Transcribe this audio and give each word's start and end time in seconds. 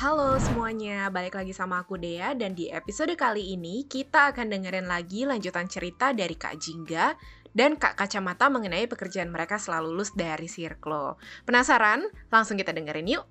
Halo 0.00 0.40
semuanya, 0.40 1.12
balik 1.12 1.36
lagi 1.36 1.52
sama 1.52 1.84
aku 1.84 2.00
Dea 2.00 2.32
dan 2.32 2.56
di 2.56 2.72
episode 2.72 3.12
kali 3.20 3.52
ini 3.52 3.84
kita 3.84 4.32
akan 4.32 4.48
dengerin 4.48 4.88
lagi 4.88 5.28
lanjutan 5.28 5.68
cerita 5.68 6.16
dari 6.16 6.32
Kak 6.40 6.56
Jingga 6.56 7.12
dan 7.52 7.76
Kak 7.76 8.00
Kacamata 8.00 8.48
mengenai 8.48 8.88
pekerjaan 8.88 9.28
mereka 9.28 9.60
setelah 9.60 9.84
lulus 9.84 10.16
dari 10.16 10.48
Sirklo. 10.48 11.20
Penasaran? 11.44 12.08
Langsung 12.32 12.56
kita 12.56 12.72
dengerin 12.72 13.12
yuk. 13.12 13.28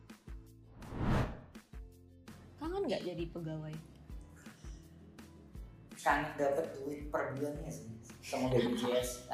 Kangen 2.61 2.85
nggak 2.85 3.01
jadi 3.01 3.23
pegawai? 3.33 3.75
kangen 5.99 6.31
dapat 6.39 6.65
duit 6.79 7.11
per 7.11 7.35
bulannya 7.35 7.67
sih 7.67 7.91
sama 8.23 8.47
BPJS 8.55 9.27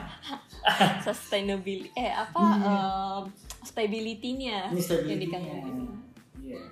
Sustainability, 1.08 1.90
eh 1.98 2.14
apa 2.14 2.38
Iya. 2.38 2.54
em, 2.62 3.22
stability-nya 3.66 4.70
Ini 4.70 4.78
stability-nya. 4.78 5.10
yang 5.10 5.20
dikangenin. 5.24 6.05
Iya. 6.46 6.62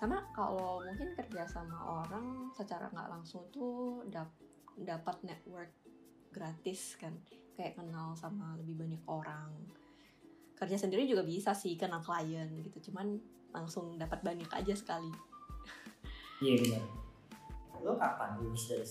Karena 0.00 0.24
kalau 0.32 0.80
mungkin 0.80 1.12
kerja 1.18 1.44
sama 1.44 1.76
orang 2.00 2.48
secara 2.54 2.88
nggak 2.88 3.10
langsung 3.10 3.44
tuh 3.52 4.06
dap- 4.08 4.38
dapat 4.78 5.20
network 5.26 5.74
gratis 6.30 6.96
kan, 6.96 7.12
kayak 7.58 7.76
kenal 7.76 8.14
sama 8.14 8.54
lebih 8.62 8.80
banyak 8.86 9.02
orang. 9.10 9.50
Kerja 10.56 10.78
sendiri 10.78 11.04
juga 11.04 11.26
bisa 11.26 11.52
sih 11.52 11.74
kenal 11.74 12.00
klien 12.00 12.48
gitu, 12.62 12.88
cuman 12.88 13.18
langsung 13.50 13.98
dapat 13.98 14.22
banyak 14.22 14.48
aja 14.48 14.72
sekali. 14.78 15.10
iya 16.40 16.56
benar 16.56 17.00
lo 17.80 17.96
kapan 17.96 18.36
lulus 18.40 18.68
dari 18.68 18.84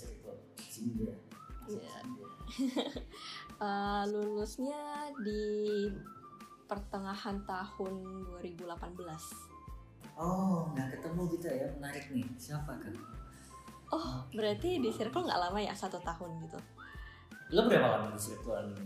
Jingga 0.58 1.14
Iya. 1.70 1.98
Eh, 3.60 4.04
lulusnya 4.08 5.12
di 5.20 5.44
pertengahan 6.64 7.44
tahun 7.44 8.24
2018. 8.40 8.64
Oh 10.20 10.68
nggak 10.70 10.92
ketemu 10.94 11.22
gitu 11.34 11.48
ya 11.48 11.68
menarik 11.74 12.06
nih. 12.12 12.26
Siapa 12.36 12.76
kan? 12.76 12.94
Oh, 13.90 14.22
berarti 14.30 14.78
di 14.78 14.92
circle 14.92 15.24
nggak 15.24 15.40
lama 15.40 15.58
ya? 15.58 15.74
Satu 15.74 15.98
tahun 16.00 16.44
gitu? 16.44 16.60
lo 17.50 17.66
berapa 17.66 17.98
lama 17.98 18.14
di 18.14 18.22
Sirklo 18.22 18.54
ini? 18.62 18.86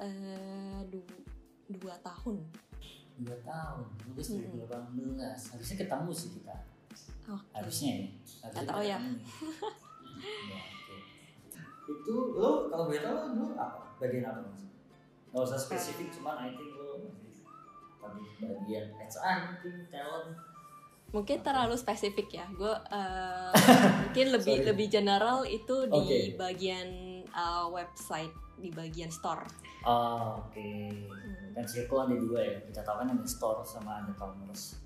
Eh, 0.00 0.78
du- 0.90 1.22
dua 1.70 1.94
tahun. 2.00 2.42
dua 3.20 3.36
tahun? 3.44 3.86
Lulus 4.10 4.32
Hmm. 4.32 4.42
2018 4.58 5.54
harusnya 5.54 5.76
ketemu 5.78 6.10
sih 6.10 6.30
kita. 6.34 6.56
Oh, 7.28 7.38
harusnya 7.52 7.90
ya. 7.94 8.06
Harusnya 8.42 8.64
kita 8.64 8.82
ya. 8.82 8.98
Ya, 10.20 10.60
itu 11.86 12.14
lo 12.34 12.68
kalau 12.68 12.84
boleh 12.84 13.00
tahu 13.00 13.14
lo 13.14 13.24
dulu 13.30 13.46
apa? 13.54 13.96
Bagian 13.96 14.26
apa 14.26 14.40
nggak 15.30 15.46
usah 15.46 15.56
spesifik 15.56 16.10
cuman 16.10 16.36
I 16.42 16.50
think 16.50 16.74
lo 16.74 17.06
bagian 18.40 18.86
HR 18.96 19.38
mungkin 19.52 19.74
talent 19.92 20.32
mungkin 21.10 21.42
terlalu 21.42 21.74
spesifik 21.74 22.38
ya. 22.38 22.46
Gue 22.54 22.70
eh, 22.70 23.50
mungkin 24.06 24.26
lebih 24.34 24.56
Sorry. 24.62 24.66
lebih 24.66 24.86
general 24.90 25.42
itu 25.46 25.86
di 25.90 26.34
bagian 26.38 26.88
eh, 27.26 27.66
website, 27.70 28.34
di 28.58 28.70
bagian 28.70 29.10
store. 29.10 29.42
Oh, 29.86 30.38
oke. 30.38 30.70
Dan 31.54 31.64
circle 31.66 32.06
ada 32.06 32.14
dua 32.14 32.40
ya. 32.46 32.56
Kita 32.62 32.80
tahu 32.86 32.96
kan 33.02 33.08
ada 33.10 33.26
store 33.26 33.62
sama 33.66 34.04
ada 34.04 34.12
commerce. 34.14 34.78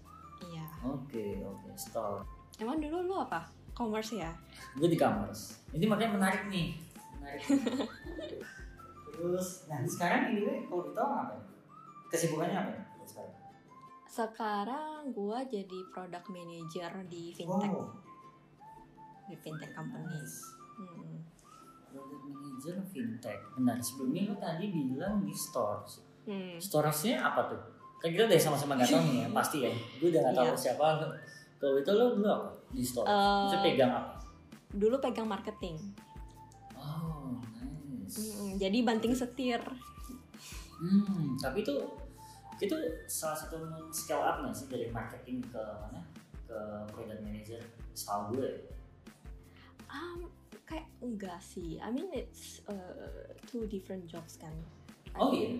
Iya. 0.45 0.67
Oke, 0.85 1.41
oke, 1.45 1.69
store. 1.77 2.25
Emang 2.61 2.81
dulu 2.81 3.05
lu 3.05 3.15
apa? 3.19 3.45
Commerce 3.75 4.15
ya? 4.15 4.31
Gue 4.79 4.89
di 4.89 4.97
commerce. 4.97 5.61
Ini 5.75 5.85
makanya 5.91 6.15
menarik 6.17 6.43
nih. 6.49 6.79
Menarik. 7.19 7.43
Terus, 9.15 9.67
nah 9.71 9.79
sekarang 9.87 10.35
ini 10.35 10.67
kalau 10.67 10.83
kita 10.91 11.03
apa? 11.03 11.35
Kesibukannya 12.11 12.55
apa? 12.55 12.94
Sekarang. 14.15 15.11
Gue 15.11 15.39
jadi 15.45 15.79
product 15.91 16.31
manager 16.31 16.91
di 17.05 17.35
fintech, 17.35 17.67
Wow. 17.69 17.91
di 19.27 19.35
fintech 19.35 19.75
company. 19.75 20.07
Nice. 20.07 20.55
Hmm. 20.79 21.19
Product 21.91 22.23
manager 22.25 22.77
fintech. 22.87 23.41
Benar. 23.53 23.77
Sebelumnya 23.79 24.31
lo 24.31 24.37
tadi 24.39 24.71
bilang 24.71 25.21
di 25.21 25.35
store. 25.35 25.83
Hmm. 26.25 26.57
Store-nya 26.57 27.21
apa 27.21 27.51
tuh? 27.51 27.61
Kan 27.99 28.13
kita 28.13 28.25
udah 28.25 28.39
sama-sama 28.39 28.79
nggak 28.79 28.89
tahu 28.89 29.03
nih 29.03 29.17
ya, 29.19 29.29
pasti 29.29 29.57
ya. 29.61 29.73
Gue 29.99 30.09
udah 30.09 30.21
nggak 30.23 30.37
tahu 30.37 30.47
Iya. 30.47 30.57
siapa. 30.57 30.85
Kalau 31.57 31.77
itu 31.81 31.91
lo 31.91 32.07
dulu 32.15 32.29
apa 32.29 32.49
di 32.71 32.83
store? 32.85 33.07
Eh, 33.09 33.43
Bisa 33.45 33.59
pegang 33.61 33.93
apa? 33.93 34.13
Dulu 34.71 34.97
pegang 35.01 35.27
marketing. 35.27 35.77
Oh, 36.75 37.41
nice. 37.57 38.37
Hmm, 38.37 38.55
jadi 38.57 38.79
banting 38.81 39.13
setir. 39.13 39.59
Hmm, 40.75 41.35
tapi 41.39 41.63
itu 41.63 41.73
itu 42.67 42.77
salah 43.07 43.37
satu 43.37 43.57
scale 43.93 44.25
up 44.25 44.37
nggak 44.43 44.55
sih 44.57 44.67
dari 44.69 44.89
marketing 44.91 45.45
ke 45.49 45.63
mana? 45.81 46.01
Ke 46.45 46.59
product 46.93 47.21
manager. 47.25 47.61
Setahu 47.93 48.37
gue. 48.37 48.51
Um, 49.89 50.27
kayak 50.65 50.89
enggak 50.99 51.39
sih. 51.39 51.79
I 51.79 51.89
mean 51.93 52.11
it's 52.11 52.65
uh, 52.67 53.31
two 53.47 53.69
different 53.69 54.09
jobs 54.11 54.41
kan. 54.41 54.53
I 55.15 55.23
Oh, 55.23 55.31
iya? 55.31 55.55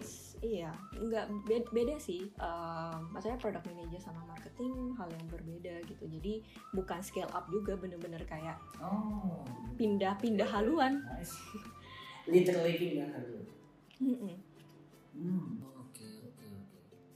Iya, 0.45 0.71
enggak 0.99 1.31
beda, 1.47 1.67
beda 1.71 1.95
sih. 1.97 2.27
Um, 2.43 3.15
maksudnya 3.15 3.39
product 3.39 3.65
manager 3.71 4.03
sama 4.03 4.27
marketing 4.27 4.93
hal 4.99 5.07
yang 5.09 5.27
berbeda 5.31 5.75
gitu. 5.87 6.05
Jadi 6.11 6.43
bukan 6.75 7.01
scale 7.01 7.31
up 7.33 7.47
juga 7.49 7.79
bener-bener 7.79 8.21
kayak 8.27 8.59
Oh, 8.83 9.47
pindah-pindah 9.79 10.45
haluan. 10.51 11.01
nice. 11.17 11.39
Literally 12.27 12.77
pindah 12.77 13.09
dulu. 13.15 13.41
Mm-mm. 14.03 14.37
Hmm, 15.15 15.63
oke 15.63 15.63
oke 15.63 15.71
oke. 15.71 15.74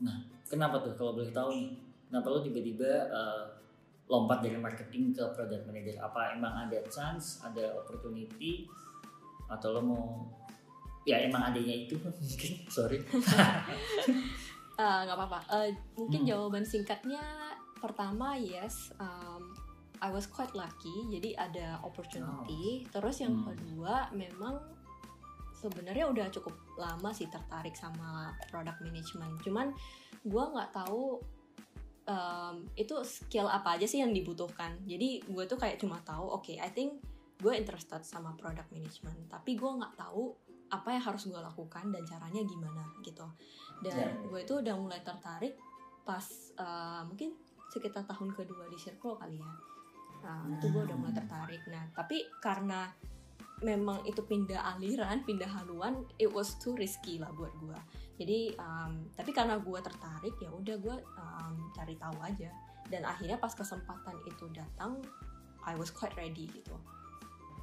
Nah, 0.01 0.17
kenapa 0.47 0.79
tuh 0.79 0.95
kalau 0.95 1.13
boleh 1.13 1.31
tahu 1.31 1.51
nih? 1.53 1.71
Kenapa 2.09 2.27
lo 2.29 2.41
tiba-tiba 2.41 2.91
uh, 3.09 3.45
lompat 4.07 4.41
dari 4.41 4.57
marketing 4.57 5.13
ke 5.13 5.23
product 5.33 5.67
manager? 5.67 5.99
Apa 6.01 6.33
emang 6.33 6.67
ada 6.67 6.79
chance, 6.89 7.43
ada 7.43 7.77
opportunity, 7.77 8.65
atau 9.47 9.77
lo 9.77 9.81
mau 9.81 10.05
ya 11.05 11.17
emang 11.21 11.41
adanya 11.49 11.73
itu 11.73 11.97
mungkin 12.05 12.53
sorry 12.69 13.01
Eh, 14.79 15.01
nggak 15.03 15.19
apa-apa. 15.19 15.41
Eh, 15.67 15.75
mungkin 15.99 16.23
Hmm. 16.23 16.29
jawaban 16.31 16.63
singkatnya 16.63 17.19
pertama 17.83 18.39
yes, 18.39 18.95
um, 19.03 19.51
I 19.99 20.07
was 20.07 20.31
quite 20.31 20.55
lucky. 20.55 21.11
Jadi 21.11 21.35
ada 21.35 21.83
opportunity. 21.83 22.87
Terus 22.87 23.19
yang 23.19 23.43
Hmm. 23.43 23.51
kedua 23.51 24.07
memang 24.15 24.55
sebenarnya 25.59 26.07
udah 26.07 26.27
cukup 26.31 26.55
lama 26.79 27.11
sih 27.11 27.27
tertarik 27.27 27.75
sama 27.75 28.33
product 28.49 28.79
management. 28.81 29.43
Cuman 29.43 29.75
gue 30.23 30.45
nggak 30.55 30.71
tahu 30.71 31.19
um, 32.07 32.57
itu 32.79 32.95
skill 33.03 33.51
apa 33.51 33.77
aja 33.77 33.87
sih 33.91 33.99
yang 34.01 34.15
dibutuhkan. 34.15 34.79
Jadi 34.87 35.27
gue 35.27 35.45
tuh 35.51 35.59
kayak 35.59 35.83
cuma 35.83 35.99
tahu, 36.07 36.39
oke, 36.39 36.55
I 36.55 36.71
think 36.71 37.03
gue 37.43 37.53
interested 37.55 38.07
sama 38.07 38.39
product 38.39 38.71
management. 38.71 39.27
Tapi 39.27 39.59
gue 39.59 39.71
nggak 39.71 39.99
tahu 39.99 40.49
apa 40.69 40.89
yang 40.93 41.03
harus 41.05 41.25
gue 41.29 41.41
lakukan 41.41 41.89
dan 41.89 42.03
caranya 42.05 42.45
gimana 42.45 42.85
gitu 43.01 43.25
dan 43.81 43.97
Ya. 43.97 44.09
gue 44.13 44.41
itu 44.45 44.55
udah 44.61 44.75
mulai 44.77 45.01
tertarik 45.01 45.57
pas 46.05 46.25
uh, 46.61 47.05
mungkin 47.09 47.37
sekitar 47.69 48.05
tahun 48.05 48.33
kedua 48.33 48.69
di 48.69 48.77
circle 48.81 49.17
kali 49.17 49.41
ya 49.41 49.51
nah, 50.25 50.45
itu 50.49 50.67
gue 50.73 50.83
udah 50.89 50.97
mulai 50.97 51.15
tertarik 51.17 51.63
nah 51.69 51.85
tapi 51.93 52.25
karena 52.41 52.89
memang 53.61 54.03
itu 54.05 54.21
pindah 54.21 54.77
aliran 54.77 55.23
pindah 55.23 55.49
haluan 55.49 56.07
it 56.17 56.31
was 56.31 56.55
too 56.59 56.75
risky 56.75 57.19
lah 57.19 57.31
buat 57.33 57.51
gue 57.59 57.79
jadi 58.17 58.55
um, 58.57 59.07
tapi 59.15 59.31
karena 59.31 59.59
gue 59.59 59.79
tertarik 59.79 60.35
ya 60.39 60.51
udah 60.51 60.77
gue 60.77 60.97
um, 61.17 61.55
cari 61.73 61.95
tahu 61.99 62.17
aja 62.23 62.51
dan 62.89 63.03
akhirnya 63.05 63.37
pas 63.37 63.53
kesempatan 63.53 64.17
itu 64.25 64.47
datang 64.51 65.03
I 65.67 65.75
was 65.75 65.91
quite 65.91 66.15
ready 66.15 66.47
gitu 66.49 66.77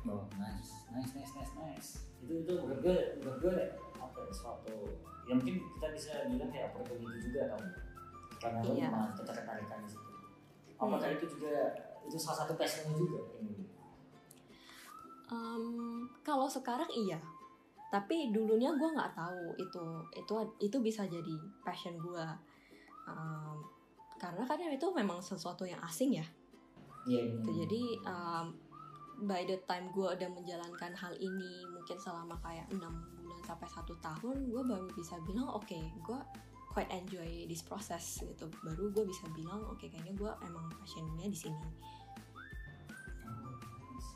Oh, 0.06 0.22
nice, 0.38 0.86
nice, 0.94 1.18
nice, 1.18 1.34
nice, 1.34 1.54
nice. 1.58 1.90
Itu 2.22 2.46
itu 2.46 2.54
menurut 2.62 2.78
gue, 2.86 2.98
menurut 3.18 3.42
gue 3.42 3.58
apa 3.98 4.18
ya, 4.22 4.30
suatu 4.30 4.86
yang 5.26 5.42
mungkin 5.42 5.58
kita 5.58 5.88
bisa 5.98 6.12
bilang 6.30 6.54
kayak 6.54 6.78
opportunity 6.78 7.26
juga 7.26 7.58
kan. 7.58 7.64
Karena 8.38 8.60
lo 8.62 8.70
Iya. 8.78 8.94
memang 8.94 9.18
ketertarikan 9.18 9.82
di 9.82 9.90
situ. 9.90 10.14
Apakah 10.78 11.10
Hmm. 11.10 11.18
itu 11.18 11.26
juga 11.26 11.74
itu 12.06 12.18
salah 12.22 12.46
satu 12.46 12.54
passion 12.54 12.86
juga 12.94 13.18
ini? 13.42 13.65
Um, 15.34 16.06
kalau 16.22 16.46
sekarang 16.46 16.90
iya, 16.94 17.18
tapi 17.90 18.30
dulunya 18.30 18.70
gue 18.78 18.90
nggak 18.94 19.18
tahu 19.18 19.58
itu 19.58 19.86
itu 20.14 20.34
itu 20.62 20.78
bisa 20.82 21.06
jadi 21.10 21.36
passion 21.66 21.98
gue. 21.98 22.26
Um, 23.10 23.66
karena 24.22 24.46
kadang 24.46 24.72
itu 24.74 24.88
memang 24.94 25.22
sesuatu 25.22 25.66
yang 25.66 25.82
asing 25.82 26.18
ya. 26.18 26.26
Iya. 27.06 27.24
Gitu. 27.30 27.50
Jadi 27.66 27.84
um, 28.06 28.54
by 29.26 29.48
the 29.48 29.58
time 29.70 29.90
gue 29.94 30.06
udah 30.06 30.30
menjalankan 30.30 30.92
hal 30.94 31.14
ini 31.18 31.64
mungkin 31.72 31.98
selama 31.98 32.36
kayak 32.42 32.68
enam 32.74 32.94
bulan 33.22 33.42
sampai 33.46 33.70
satu 33.70 33.94
tahun, 34.02 34.50
gue 34.50 34.62
baru 34.66 34.88
bisa 34.94 35.16
bilang 35.24 35.50
oke, 35.50 35.80
gue 35.80 36.20
quite 36.76 36.92
enjoy 36.92 37.48
this 37.48 37.64
process 37.64 38.22
gitu. 38.26 38.50
Baru 38.66 38.92
gue 38.92 39.06
bisa 39.08 39.24
bilang 39.32 39.64
oke 39.66 39.88
kayaknya 39.88 40.14
gue 40.14 40.32
emang 40.44 40.68
passionnya 40.76 41.30
di 41.30 41.38
sini. 41.38 41.64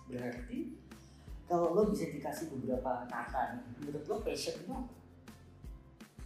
Berarti 0.10 0.89
kalau 1.50 1.74
lo 1.74 1.90
bisa 1.90 2.06
dikasih 2.14 2.54
beberapa 2.54 3.10
kata 3.10 3.58
nih, 3.58 3.64
menurut 3.82 4.06
lo 4.06 4.22
passion 4.22 4.54
itu 4.62 4.70
apa? 4.70 4.86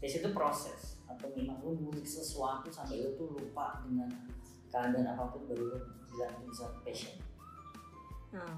passion 0.03 0.19
itu 0.19 0.31
proses 0.35 0.99
atau 1.07 1.31
memang 1.31 1.63
lu 1.63 1.79
ngulik 1.79 2.03
sesuatu 2.03 2.67
sampai 2.67 2.99
lu 2.99 3.15
tuh 3.15 3.31
lupa 3.31 3.79
dengan 3.87 4.11
keadaan 4.67 5.07
apa 5.15 5.31
pun 5.31 5.47
baru 5.47 5.71
lu 5.71 5.79
bilang 6.11 6.35
itu 6.43 6.51
bisa 6.51 6.67
passion 6.83 7.15
Nah, 8.33 8.57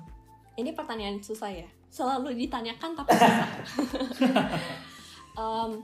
ini 0.56 0.72
pertanyaan 0.72 1.20
susah 1.20 1.52
ya. 1.52 1.68
Selalu 1.92 2.48
ditanyakan 2.48 2.96
tapi 2.96 3.12
susah. 3.12 3.50
Em, 5.36 5.84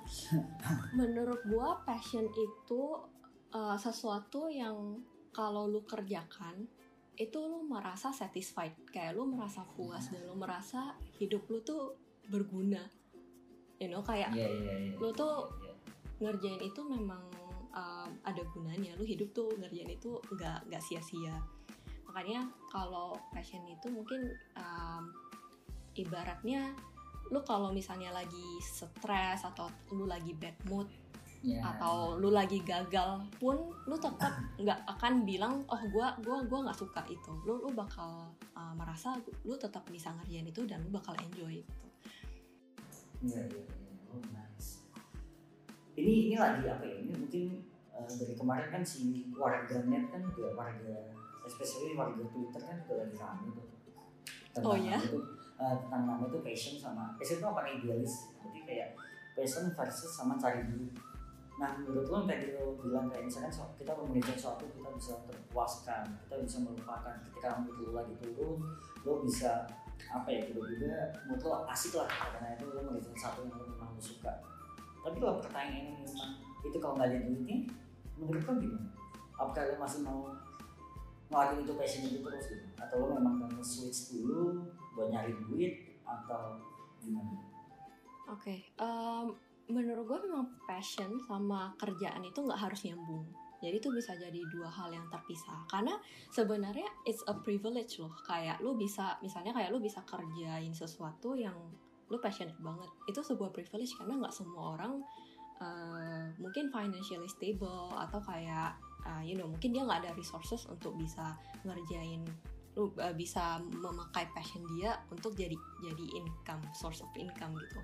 menurut 0.96 1.44
gua 1.44 1.84
passion 1.84 2.24
itu 2.24 3.04
uh, 3.52 3.76
sesuatu 3.76 4.48
yang 4.48 5.04
kalau 5.36 5.68
lu 5.68 5.84
kerjakan 5.84 6.72
itu 7.16 7.38
lu 7.38 7.68
merasa 7.68 8.10
satisfied, 8.12 8.74
kayak 8.90 9.14
lu 9.14 9.28
merasa 9.28 9.64
puas 9.76 10.08
dan 10.10 10.24
lu 10.24 10.36
merasa 10.36 10.96
hidup 11.20 11.44
lu 11.48 11.60
tuh 11.62 11.96
berguna. 12.28 12.82
You 13.78 13.90
know, 13.90 14.06
kayak 14.06 14.30
iya 14.32 14.46
iya 14.48 14.74
iya 14.78 14.94
Lu 14.98 15.10
tuh- 15.12 15.50
Iya. 15.60 15.74
ngerjain 16.22 16.62
itu 16.62 16.82
memang 16.86 17.26
um, 17.74 18.10
ada 18.22 18.44
gunanya 18.54 18.94
lu 18.94 19.02
hidup 19.02 19.34
tuh 19.34 19.50
ngerjain 19.58 19.90
itu 19.90 20.22
nggak 20.30 20.70
nggak 20.70 20.84
sia-sia 20.84 21.34
makanya 22.06 22.46
kalau 22.70 23.16
passion 23.34 23.64
itu 23.66 23.88
mungkin 23.90 24.20
um, 24.54 25.10
ibaratnya 25.96 26.76
lu 27.32 27.40
kalau 27.42 27.72
misalnya 27.72 28.12
lagi 28.12 28.60
stres 28.60 29.48
atau 29.48 29.72
lu 29.96 30.04
lagi 30.06 30.36
bad 30.36 30.54
mood 30.68 30.86
Iya. 31.42 31.58
atau 31.74 32.22
lu 32.22 32.30
lagi 32.30 32.62
gagal 32.62 33.18
pun 33.42 33.58
lu 33.90 33.98
tetap 33.98 34.30
nggak 34.62 34.78
akan 34.86 35.26
bilang 35.26 35.58
oh 35.66 35.82
gua 35.90 36.14
gua 36.22 36.38
gua 36.46 36.70
nggak 36.70 36.78
suka 36.78 37.02
itu 37.10 37.34
lu 37.50 37.58
lu 37.66 37.74
bakal 37.74 38.30
uh, 38.54 38.74
merasa 38.78 39.18
lu 39.42 39.58
tetap 39.58 39.82
bisa 39.90 40.14
ngerjain 40.22 40.46
itu 40.46 40.62
dan 40.70 40.86
lu 40.86 40.94
bakal 40.94 41.18
enjoy 41.18 41.58
gitu 41.58 41.86
Iya 43.22 43.42
iya 43.50 43.62
iya. 43.70 43.94
Oh 44.10 44.22
nice. 44.34 44.82
Ini 45.94 46.14
ini 46.30 46.36
lagi 46.38 46.66
apa 46.66 46.82
ya? 46.82 47.06
Ini 47.06 47.14
mungkin 47.14 47.46
eh, 47.94 48.10
dari 48.10 48.34
kemarin 48.34 48.68
kan 48.70 48.82
si 48.82 49.30
warganet 49.30 50.10
kan 50.10 50.26
juga 50.34 50.58
warga, 50.58 51.14
especially 51.46 51.94
warga 51.94 52.26
Twitter 52.26 52.58
kan 52.58 52.82
juga 52.82 53.06
lagi 53.06 53.16
rame 53.18 53.48
tuh. 53.54 53.66
Tentang 54.52 54.66
Oh, 54.66 54.74
ya? 54.74 54.98
nama 54.98 55.06
Itu, 55.06 55.20
eh, 55.56 55.76
tentang 55.86 56.04
nama 56.10 56.24
itu 56.26 56.38
passion 56.42 56.76
sama 56.82 57.14
passion 57.14 57.38
itu 57.38 57.46
apa 57.46 57.62
idealis? 57.70 58.14
Jadi 58.42 58.60
kayak 58.66 58.90
passion 59.38 59.70
versus 59.70 60.10
sama 60.10 60.34
cari 60.36 60.66
dulu. 60.66 60.90
Nah 61.60 61.76
menurut 61.80 62.08
lo 62.08 62.24
tadi 62.24 62.56
lo 62.56 62.78
bilang 62.80 63.12
kayak 63.12 63.28
misalkan 63.28 63.52
so- 63.52 63.76
kita 63.76 63.92
mengerjakan 63.98 64.36
sesuatu 64.38 64.64
kita 64.72 64.90
bisa 64.96 65.14
terpuaskan, 65.28 66.04
kita 66.28 66.36
bisa 66.44 66.58
melupakan 66.64 67.16
ketika 67.28 67.60
mood 67.60 67.78
lo 67.82 67.92
lagi 68.02 68.14
turun, 68.22 68.60
lo 69.04 69.14
bisa 69.26 69.68
apa 70.10 70.28
ya 70.28 70.42
tiba-tiba 70.50 71.14
mood 71.30 71.42
lo 71.44 71.64
asik 71.70 71.94
lah 71.96 72.10
karena 72.10 72.58
itu 72.58 72.66
lo 72.68 72.82
mengerjakan 72.90 73.20
satu 73.20 73.40
yang 73.46 73.56
lo 73.56 73.66
memang 73.70 73.90
lo 73.94 74.02
suka 74.02 74.34
tapi 75.02 75.18
kalau 75.18 75.42
pertanyaannya 75.42 76.06
memang 76.06 76.32
itu 76.62 76.78
kalau 76.78 76.94
nggak 76.98 77.10
ada 77.10 77.18
duitnya 77.26 77.58
menurut 78.18 78.44
lo 78.46 78.54
gimana? 78.58 78.90
apakah 79.38 79.62
lo 79.66 79.76
masih 79.82 80.00
mau 80.06 80.20
ngelakuin 81.32 81.64
itu 81.64 81.74
passion 81.80 82.02
itu 82.12 82.20
terus 82.22 82.46
gitu 82.52 82.66
atau 82.76 82.96
lo 83.00 83.06
memang 83.18 83.36
akan 83.40 83.64
switch 83.64 84.12
dulu 84.14 84.68
buat 84.94 85.08
nyari 85.10 85.32
duit 85.48 85.74
atau 86.04 86.60
gimana? 87.00 87.40
Oke, 88.28 88.68
em, 88.80 89.28
menurut 89.72 90.06
gue 90.06 90.20
memang 90.28 90.52
passion 90.68 91.18
sama 91.26 91.74
kerjaan 91.80 92.22
itu 92.28 92.40
nggak 92.44 92.60
harus 92.60 92.84
nyambung. 92.86 93.26
Jadi 93.62 93.78
itu 93.78 93.90
bisa 93.94 94.18
jadi 94.18 94.42
dua 94.50 94.68
hal 94.68 94.90
yang 94.90 95.06
terpisah. 95.14 95.70
Karena 95.70 95.94
sebenarnya 96.34 96.90
it's 97.06 97.22
a 97.30 97.36
privilege 97.38 98.02
loh. 98.02 98.12
Kayak 98.26 98.58
lu 98.60 98.74
bisa, 98.74 99.22
misalnya 99.22 99.54
kayak 99.54 99.70
lu 99.70 99.78
bisa 99.78 100.02
kerjain 100.04 100.74
sesuatu 100.74 101.38
yang 101.38 101.54
lu 102.10 102.18
passionate 102.18 102.58
banget. 102.60 102.90
Itu 103.06 103.22
sebuah 103.22 103.54
privilege 103.54 103.94
karena 103.96 104.18
nggak 104.18 104.34
semua 104.34 104.76
orang 104.76 105.06
eh, 105.62 106.26
mungkin 106.42 106.74
financially 106.74 107.30
stable 107.30 107.94
atau 107.94 108.20
kayak 108.26 108.76
eh, 109.06 109.24
you 109.30 109.38
know 109.38 109.46
mungkin 109.48 109.72
dia 109.72 109.86
nggak 109.86 110.10
ada 110.10 110.12
resources 110.18 110.66
untuk 110.68 110.98
bisa 110.98 111.38
ngerjain 111.64 112.26
lu 112.76 112.90
eh, 112.98 113.14
bisa 113.14 113.62
memakai 113.62 114.26
passion 114.34 114.64
dia 114.76 114.98
untuk 115.14 115.36
jadi 115.38 115.56
jadi 115.84 116.06
income 116.18 116.64
source 116.74 117.06
of 117.06 117.12
income 117.16 117.54
gitu. 117.62 117.80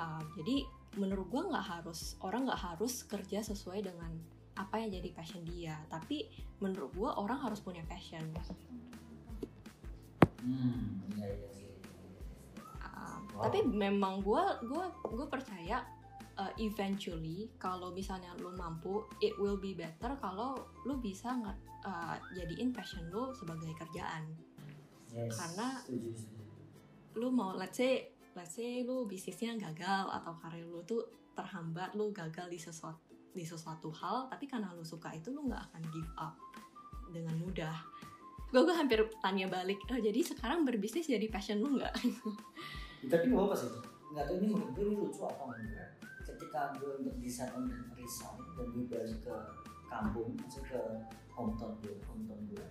Uh, 0.00 0.24
jadi 0.32 0.64
menurut 0.96 1.28
gua 1.28 1.44
nggak 1.46 1.66
harus 1.76 2.16
orang 2.20 2.48
nggak 2.48 2.56
harus 2.58 3.04
kerja 3.04 3.44
sesuai 3.44 3.84
dengan 3.84 4.08
apa 4.56 4.80
yang 4.80 4.88
jadi 4.90 5.12
passion 5.12 5.44
dia 5.44 5.76
tapi 5.86 6.24
menurut 6.58 6.88
gua 6.92 7.10
orang 7.14 7.36
harus 7.38 7.60
punya 7.60 7.84
passion 7.84 8.24
Hmm, 10.40 11.04
iya 11.12 11.28
iya 11.28 11.48
iya. 11.52 11.68
Uh, 12.80 13.20
Wow. 13.30 13.44
tapi 13.44 13.60
memang 13.62 14.24
gua 14.24 14.56
gua 14.64 14.88
gua 15.04 15.28
percaya 15.28 15.84
uh, 16.34 16.48
eventually 16.56 17.52
kalau 17.56 17.92
misalnya 17.92 18.32
lu 18.40 18.48
mampu 18.52 19.04
it 19.20 19.36
will 19.36 19.56
be 19.56 19.76
better 19.76 20.16
kalau 20.16 20.56
lu 20.82 20.96
bisa 20.96 21.28
nggak 21.30 21.56
uh, 21.84 22.16
jadiin 22.32 22.72
passion 22.72 23.04
lu 23.08 23.36
sebagai 23.36 23.76
kerjaan 23.76 24.24
Yes, 25.10 25.34
Karena- 25.34 25.82
lu 27.12 27.28
mau 27.28 27.52
let's 27.52 27.76
say 27.76 28.08
let's 28.40 28.56
say 28.56 28.80
lu 28.80 29.04
bisnisnya 29.04 29.52
gagal 29.60 30.08
atau 30.08 30.32
karir 30.40 30.64
lu 30.64 30.80
tuh 30.88 31.04
terhambat 31.36 31.92
lu 31.92 32.08
gagal 32.08 32.48
di 32.48 32.56
sesuatu 32.56 32.96
di 33.36 33.44
sesuatu 33.44 33.92
hal 33.92 34.32
tapi 34.32 34.48
karena 34.48 34.72
lu 34.72 34.80
suka 34.80 35.12
itu 35.12 35.28
lu 35.28 35.44
nggak 35.44 35.60
akan 35.70 35.82
give 35.92 36.12
up 36.16 36.34
dengan 37.12 37.36
mudah. 37.36 37.76
Gue 38.48 38.64
gue 38.64 38.72
hampir 38.72 38.98
tanya 39.20 39.44
balik 39.46 39.76
oh, 39.92 40.00
jadi 40.00 40.24
sekarang 40.24 40.64
berbisnis 40.64 41.04
jadi 41.04 41.28
passion 41.28 41.60
lu 41.60 41.76
nggak? 41.76 41.92
Tapi 43.12 43.24
nggak 43.28 43.44
apa 43.44 43.54
sih 43.54 43.70
nggak 44.10 44.24
tahu 44.26 44.36
ini 44.42 44.46
menurut 44.50 44.72
gue 44.72 44.86
lucu 44.88 45.20
atau 45.20 45.52
enggak. 45.52 46.00
Ketika 46.24 46.74
gue 46.80 47.12
desain 47.20 47.52
untuk 47.52 47.92
resign 47.92 48.40
dan 48.56 48.66
gue 48.72 48.84
balik 48.88 49.20
ke 49.20 49.36
kampung 49.92 50.32
maksudnya 50.40 50.80
ke 50.80 50.80
hometown 51.36 51.76
gue 51.84 51.92
hometown 52.08 52.40
gue 52.48 52.66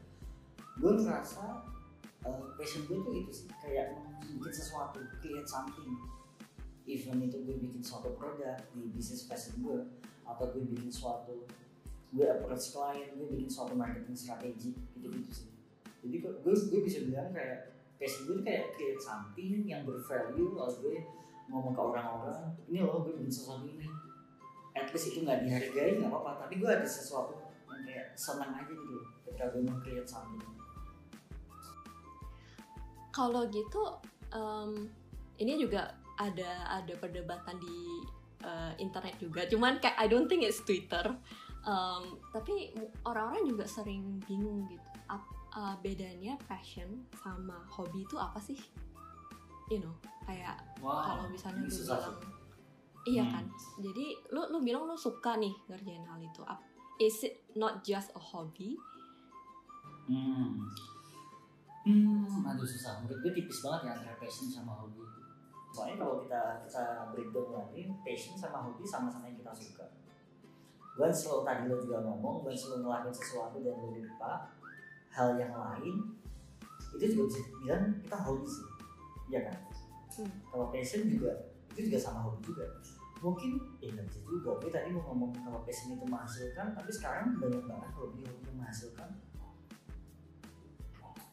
gue 0.81 0.91
ngerasa 0.97 1.61
uh, 2.25 2.55
passion 2.59 2.83
gue 2.87 2.99
tuh 2.99 3.13
itu 3.15 3.31
sih 3.31 3.47
kayak 3.63 3.95
bikin 4.25 4.53
sesuatu 4.53 4.99
create 5.23 5.47
something. 5.47 5.95
Even 6.89 7.21
itu 7.21 7.37
gue 7.45 7.55
bikin 7.61 7.81
suatu 7.85 8.17
produk 8.17 8.57
di 8.73 8.89
bisnis 8.89 9.29
passion 9.29 9.61
gue 9.61 9.77
atau 10.25 10.45
gue 10.49 10.63
bikin 10.65 10.89
suatu 10.89 11.45
gue 12.09 12.25
approach 12.25 12.73
klien 12.73 13.13
gue 13.13 13.27
bikin 13.29 13.49
suatu 13.49 13.77
marketing 13.77 14.17
strategi 14.17 14.73
gitu-gitu 14.97 15.31
sih. 15.31 15.49
Jadi 16.01 16.15
gue 16.25 16.33
gue 16.41 16.79
bisa 16.81 17.05
bilang 17.05 17.29
kayak 17.29 17.77
passion 18.01 18.25
gue 18.25 18.41
kayak 18.41 18.73
create 18.73 19.01
something 19.01 19.69
yang 19.69 19.85
bervalue 19.85 20.57
lalu 20.57 20.75
gue 20.81 20.97
ngomong 21.49 21.73
ke 21.73 21.81
orang-orang 21.81 22.53
ini 22.69 22.81
loh 22.81 23.05
gue 23.05 23.13
bikin 23.21 23.31
sesuatu 23.31 23.69
ini. 23.69 23.85
At 24.73 24.89
least 24.89 25.13
itu 25.13 25.21
nggak 25.21 25.45
dihargai 25.45 26.01
nggak 26.01 26.09
apa-apa 26.09 26.47
tapi 26.47 26.57
gue 26.57 26.69
ada 26.69 26.87
sesuatu 26.87 27.37
yang 27.69 27.85
kayak 27.85 28.17
senang 28.17 28.57
aja 28.57 28.73
gitu 28.73 28.97
ketika 29.29 29.53
gue 29.53 29.61
mau 29.61 29.77
create 29.81 30.09
something 30.09 30.58
kalau 33.19 33.43
gitu 33.51 33.83
em, 34.31 34.87
ini 35.35 35.59
juga 35.59 35.91
ada 36.15 36.51
ada 36.71 36.93
perdebatan 36.95 37.59
di 37.59 37.79
eh, 38.39 38.71
internet 38.79 39.19
juga. 39.19 39.43
Cuman 39.43 39.83
kayak 39.83 39.99
I 39.99 40.07
don't 40.07 40.31
think 40.31 40.47
it's 40.47 40.63
Twitter. 40.63 41.03
Em, 41.59 42.03
tapi 42.31 42.71
orang-orang 43.03 43.43
juga 43.45 43.67
sering 43.67 44.23
bingung 44.23 44.63
gitu. 44.71 44.87
Ap- 45.07 45.27
eh, 45.51 45.75
bedanya 45.83 46.39
passion 46.47 47.03
sama 47.19 47.59
hobi 47.67 48.07
itu 48.07 48.15
apa 48.15 48.39
sih? 48.39 48.55
You 49.67 49.83
know 49.83 49.93
kayak 50.23 50.55
kalau 50.79 51.27
misalnya 51.27 51.65
lu 51.65 51.69
bilang 51.69 52.15
iya 53.05 53.23
Hmm. 53.23 53.33
kan? 53.33 53.45
Jadi 53.79 54.05
lu 54.29 54.41
lu 54.47 54.57
bilang 54.59 54.87
lu 54.87 54.95
suka 54.95 55.35
nih 55.35 55.51
ngerjain 55.67 56.05
hal 56.05 56.19
itu. 56.19 56.41
Ap- 56.47 56.63
is 56.97 57.19
it 57.23 57.43
not 57.53 57.81
just 57.81 58.11
a 58.11 58.21
hobby? 58.21 58.79
Hmm. 60.05 60.63
Hmm, 61.89 62.45
aduh 62.45 62.67
susah. 62.69 63.01
Menurut 63.01 63.25
gue 63.25 63.31
tipis 63.41 63.65
banget 63.65 63.89
ya 63.89 63.91
antara 63.97 64.13
passion 64.21 64.45
sama 64.45 64.77
hobi. 64.77 65.01
Soalnya 65.73 65.97
kalau 65.97 66.21
kita 66.21 66.41
kita 66.65 66.83
breakdown 67.09 67.49
lagi, 67.57 67.89
passion 68.05 68.37
sama 68.37 68.69
hobi 68.69 68.85
sama-sama 68.85 69.25
yang 69.25 69.37
kita 69.41 69.53
suka. 69.57 69.85
Once 70.99 71.25
lo 71.25 71.41
tadi 71.41 71.65
lo 71.65 71.81
juga 71.81 72.03
ngomong, 72.05 72.45
once 72.45 72.69
lo 72.69 72.85
ngelakuin 72.85 73.15
sesuatu 73.15 73.57
dan 73.65 73.73
lo 73.73 73.89
lupa 73.97 74.53
hal 75.09 75.33
yang 75.39 75.53
lain, 75.55 75.95
itu 76.93 77.05
juga 77.15 77.23
bisa 77.33 77.39
dibilang 77.49 77.83
kita 78.05 78.17
hobi 78.21 78.45
sih. 78.45 78.67
Iya 79.33 79.39
kan? 79.49 79.57
Hmm. 80.19 80.31
Kalau 80.51 80.67
passion 80.69 81.09
juga, 81.09 81.31
itu 81.73 81.89
juga 81.89 81.97
sama 81.97 82.19
hobi 82.27 82.41
juga. 82.43 82.65
Mungkin, 83.19 83.51
ya 83.83 83.91
nggak 83.95 84.05
bisa 84.09 84.19
juga. 84.25 84.49
Gue 84.59 84.71
tadi 84.71 84.89
mau 84.93 85.03
ngomong 85.11 85.31
kalau 85.41 85.59
passion 85.63 85.95
itu 85.95 86.05
menghasilkan, 86.05 86.75
tapi 86.75 86.91
sekarang 86.91 87.37
banyak 87.39 87.63
banget 87.65 87.89
hobi-hobi 87.95 88.45
yang 88.45 88.55
menghasilkan. 88.59 89.09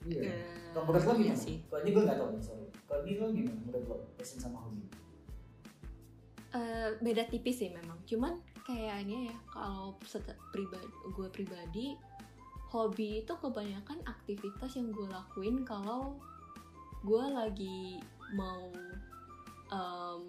Iya. 0.07 0.35
Kalau 0.71 0.85
menurut 0.87 1.05
lo 1.09 1.15
iya 1.19 1.35
sih 1.35 1.57
Kalau 1.67 1.81
ini 1.83 1.91
gue 1.97 2.03
gak 2.05 2.19
tau 2.21 2.29
nih, 2.31 2.43
sorry. 2.43 2.67
Kalau 2.87 3.03
ini 3.03 3.13
lo 3.19 3.27
gimana 3.33 3.59
menurut 3.67 3.85
lo? 3.91 3.97
Passion 4.15 4.39
sama 4.39 4.59
hobi? 4.63 4.87
Eh, 6.57 6.89
beda 7.05 7.29
tipis 7.29 7.61
sih 7.61 7.69
memang 7.69 8.01
cuman 8.09 8.41
kayaknya 8.65 9.29
ya 9.29 9.37
kalau 9.53 9.95
pribadi 10.51 10.89
gue 11.13 11.29
pribadi 11.29 11.87
hobi 12.73 13.23
itu 13.23 13.33
kebanyakan 13.37 14.01
aktivitas 14.09 14.75
yang 14.75 14.89
gue 14.91 15.07
lakuin 15.07 15.63
kalau 15.63 16.19
gue 17.05 17.25
lagi 17.29 18.01
mau 18.35 18.73
em, 19.71 20.23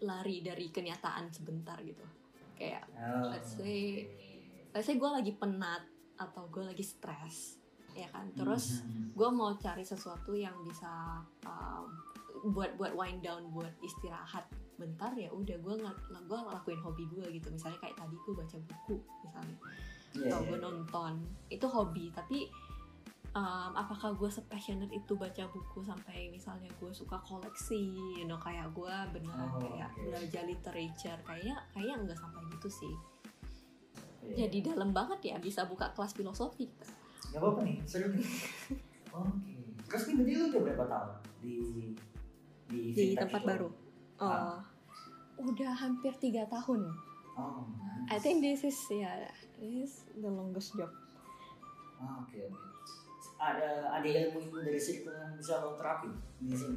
lari 0.00 0.40
dari 0.40 0.72
kenyataan 0.72 1.28
sebentar 1.28 1.76
gitu 1.84 2.04
kayak 2.56 2.86
Oh, 2.96 3.28
let's 3.28 3.60
say 3.60 4.08
let's 4.72 4.88
say 4.88 4.96
gue 4.96 5.10
lagi 5.10 5.36
penat 5.36 5.84
atau 6.16 6.48
gue 6.48 6.64
lagi 6.64 6.84
stres 6.84 7.59
ya 8.00 8.08
kan 8.08 8.26
terus 8.32 8.80
Mhm. 8.80 9.12
gue 9.12 9.28
mau 9.30 9.52
cari 9.54 9.84
sesuatu 9.84 10.32
yang 10.32 10.56
bisa 10.62 11.20
um, 11.44 11.84
buat 12.50 12.72
buat 12.74 12.92
wind 12.92 13.20
down 13.20 13.48
buat 13.50 13.70
istirahat 13.80 14.48
bentar 14.74 15.12
ya 15.12 15.28
udah 15.30 15.56
gue 15.56 15.74
nggak 15.76 15.96
gue 16.24 16.38
lakuin 16.40 16.80
hobi 16.80 17.04
gue 17.06 17.26
gitu 17.30 17.48
misalnya 17.48 17.76
kayak 17.78 17.94
tadi 17.94 18.16
gue 18.16 18.32
baca 18.32 18.56
buku 18.58 18.96
misalnya 19.22 19.58
Iya, 20.10 20.26
atau 20.26 20.40
iya, 20.40 20.48
gue 20.48 20.58
iya. 20.58 20.64
nonton 20.64 21.12
itu 21.48 21.66
hobi 21.66 22.04
tapi 22.10 22.48
um, 23.30 23.70
apakah 23.74 24.10
gue 24.12 24.26
sepassionate 24.26 24.90
itu 24.90 25.12
baca 25.14 25.44
buku 25.46 25.78
sampai 25.80 26.26
misalnya 26.28 26.66
gue 26.74 26.90
suka 26.90 27.20
koleksi 27.20 27.78
you 28.16 28.24
know 28.24 28.34
kayak 28.36 28.66
gue 28.70 28.90
beneran 29.12 29.46
Oh, 29.48 29.60
kayak 29.60 29.92
oke. 29.92 30.02
belajar 30.02 30.42
literature 30.42 31.20
kayaknya 31.22 31.54
kayaknya 31.70 31.96
nggak 32.02 32.18
sampai 32.18 32.42
gitu 32.50 32.68
sih 32.72 32.94
Iya. 34.22 34.46
jadi 34.46 34.72
dalam 34.72 34.90
banget 34.90 35.20
ya 35.24 35.36
bisa 35.38 35.64
buka 35.64 35.92
kelas 35.92 36.12
filosofi 36.12 36.68
Gak 37.28 37.40
apa-apa 37.40 37.60
nih, 37.62 37.76
seru 37.84 38.08
nih. 38.10 38.24
Oke. 39.20 39.54
Terus 39.86 40.02
nih 40.06 40.14
berarti 40.16 40.32
lu 40.32 40.44
udah 40.48 40.60
berapa 40.62 40.84
tahun 40.86 41.10
di 41.40 41.54
di, 42.70 42.80
di 42.94 43.18
tempat 43.18 43.42
itu? 43.42 43.48
baru 43.50 43.68
Ah. 44.16 44.30
Oh, 44.30 44.60
udah 45.42 45.72
hampir 45.74 46.12
tiga 46.22 46.46
tahun 46.46 46.86
Oh, 47.34 47.64
I 48.06 48.20
think 48.20 48.38
this 48.38 48.62
is 48.62 48.76
ya 48.86 49.10
this 49.58 49.72
is 49.74 49.92
the 50.14 50.28
longest 50.28 50.76
job 50.76 50.92
Ah, 51.98 52.20
Oke 52.22 52.38
oke. 52.44 52.64
Ada 53.36 53.90
ada 53.90 54.04
ilmu-ilmu 54.06 54.60
dari 54.62 54.78
circle 54.78 55.10
yang 55.10 55.34
bisa 55.34 55.58
lo 55.58 55.74
terapin 55.74 56.12
di 56.38 56.52
sini. 56.54 56.76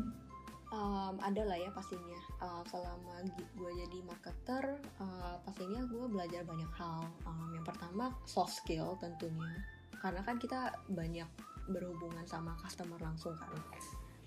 um, 0.71 1.15
ada 1.19 1.43
lah 1.45 1.55
ya 1.55 1.69
pastinya 1.69 2.17
Uh, 2.39 2.59
selama 2.67 3.23
gue 3.55 3.71
jadi 3.71 3.97
marketer 4.03 4.63
uh, 4.99 5.39
pastinya 5.47 5.79
gue 5.87 6.05
belajar 6.09 6.43
banyak 6.43 6.67
hal 6.75 7.07
Um, 7.23 7.55
yang 7.55 7.63
pertama 7.63 8.11
soft 8.25 8.59
skill 8.59 8.99
tentunya 8.99 9.47
karena 10.03 10.19
kan 10.27 10.35
kita 10.35 10.75
banyak 10.91 11.27
berhubungan 11.71 12.27
sama 12.27 12.59
customer 12.59 12.99
langsung 12.99 13.39
kan. 13.39 13.55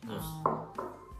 Yes. 0.08 0.24
um, 0.40 0.72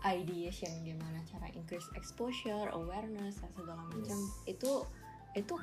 ideation 0.07 0.71
gimana 0.87 1.21
cara 1.29 1.51
increase 1.53 1.91
exposure 1.99 2.73
awareness 2.73 3.37
dan 3.43 3.53
segala 3.53 3.85
macam. 3.85 4.17
Yes. 4.17 4.49
itu 4.49 4.73
itu 5.37 5.55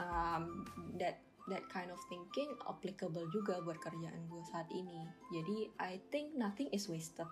um, 0.00 0.64
that 0.96 1.20
that 1.52 1.66
kind 1.68 1.90
of 1.90 1.98
thinking 2.06 2.48
applicable 2.64 3.26
juga 3.28 3.58
buat 3.60 3.76
kerjaan 3.82 4.24
gue 4.30 4.42
saat 4.48 4.70
ini. 4.72 5.04
Jadi 5.34 5.68
I 5.82 6.00
think 6.08 6.32
nothing 6.38 6.70
is 6.72 6.86
wasted 6.86 7.28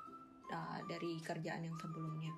uh, 0.50 0.78
dari 0.90 1.22
kerjaan 1.24 1.64
yang 1.64 1.76
sebelumnya. 1.80 2.34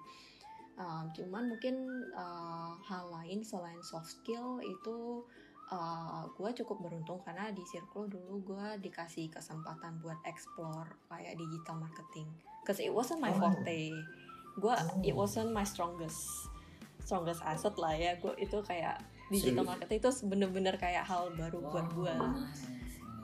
Um, 0.80 1.12
cuman 1.12 1.50
mungkin 1.52 1.76
uh, 2.16 2.72
hal 2.84 3.12
lain 3.12 3.44
selain 3.44 3.80
soft 3.84 4.08
skill 4.20 4.60
itu 4.64 5.24
uh, 5.70 6.26
gue 6.34 6.50
cukup 6.62 6.82
beruntung 6.82 7.22
karena 7.22 7.50
di 7.54 7.62
Circle 7.66 8.10
dulu 8.10 8.54
gue 8.54 8.66
dikasih 8.90 9.30
kesempatan 9.30 10.02
buat 10.02 10.18
explore 10.26 10.90
kayak 11.08 11.38
digital 11.38 11.78
marketing. 11.78 12.28
Cause 12.66 12.82
it 12.82 12.92
wasn't 12.92 13.22
my 13.22 13.32
Oh. 13.32 13.38
forte. 13.38 13.94
Gue 14.58 14.74
it 15.06 15.14
Oh. 15.14 15.24
wasn't 15.24 15.54
my 15.54 15.64
strongest 15.64 16.20
strongest 17.00 17.40
asset 17.46 17.74
lah 17.78 17.94
ya. 17.94 18.18
Gue 18.18 18.34
itu 18.36 18.58
kayak 18.66 19.00
digital 19.30 19.62
marketing 19.62 19.98
itu 20.02 20.10
bener-bener 20.26 20.74
kayak 20.74 21.06
hal 21.06 21.30
baru 21.38 21.62
buat 21.62 21.86
gue 21.94 22.14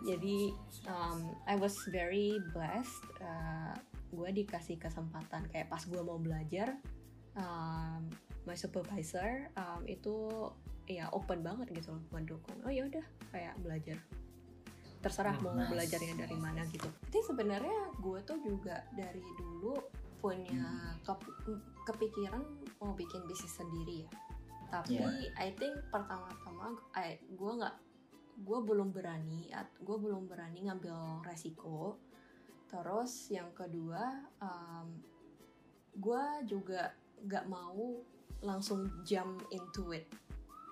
Jadi, 0.07 0.55
um, 0.87 1.35
I 1.50 1.59
was 1.59 1.75
very 1.91 2.38
blessed 2.55 3.03
uh, 3.19 3.75
gue 4.15 4.31
dikasih 4.31 4.79
kesempatan 4.79 5.50
kayak 5.50 5.67
pas 5.67 5.83
gue 5.83 5.99
mau 5.99 6.15
belajar 6.15 6.79
um, 7.35 8.07
my 8.47 8.55
supervisor 8.55 9.50
um, 9.59 9.83
itu 9.91 10.47
ya 10.87 11.11
open 11.11 11.43
banget 11.43 11.66
gitu 11.75 11.95
loh 11.95 12.05
mendukung. 12.14 12.59
Oh 12.62 12.73
ya 12.73 12.87
udah 12.87 13.07
kayak 13.35 13.55
belajar. 13.61 13.99
Terserah 15.02 15.38
mau 15.43 15.55
Nice, 15.55 15.71
belajarnya 15.71 16.14
dari 16.26 16.37
mana 16.38 16.62
gitu. 16.71 16.88
Jadi 17.11 17.21
sebenarnya 17.26 17.78
gue 18.00 18.19
tuh 18.26 18.38
juga 18.43 18.83
dari 18.95 19.23
dulu 19.38 19.75
punya 20.19 20.97
kep- 21.05 21.37
kepikiran 21.87 22.43
mau 22.83 22.95
bikin 22.95 23.23
bisnis 23.26 23.55
sendiri 23.55 24.07
ya. 24.07 24.11
Tapi 24.66 24.99
Yeah. 24.99 25.31
I 25.38 25.55
think 25.55 25.78
pertama-tama 25.95 26.75
gue 27.31 27.52
nggak 27.62 27.76
gue 28.37 28.59
belum 28.66 28.93
berani 28.93 29.49
gue 29.78 29.97
belum 29.99 30.26
berani 30.26 30.66
ngambil 30.66 31.23
resiko. 31.23 31.99
Terus 32.66 33.31
yang 33.31 33.55
kedua 33.55 34.26
um, 34.43 34.99
gue 35.95 36.25
juga 36.50 36.90
nggak 37.23 37.47
mau 37.47 38.02
langsung 38.45 38.90
jump 39.07 39.40
into 39.49 39.97
it 39.97 40.05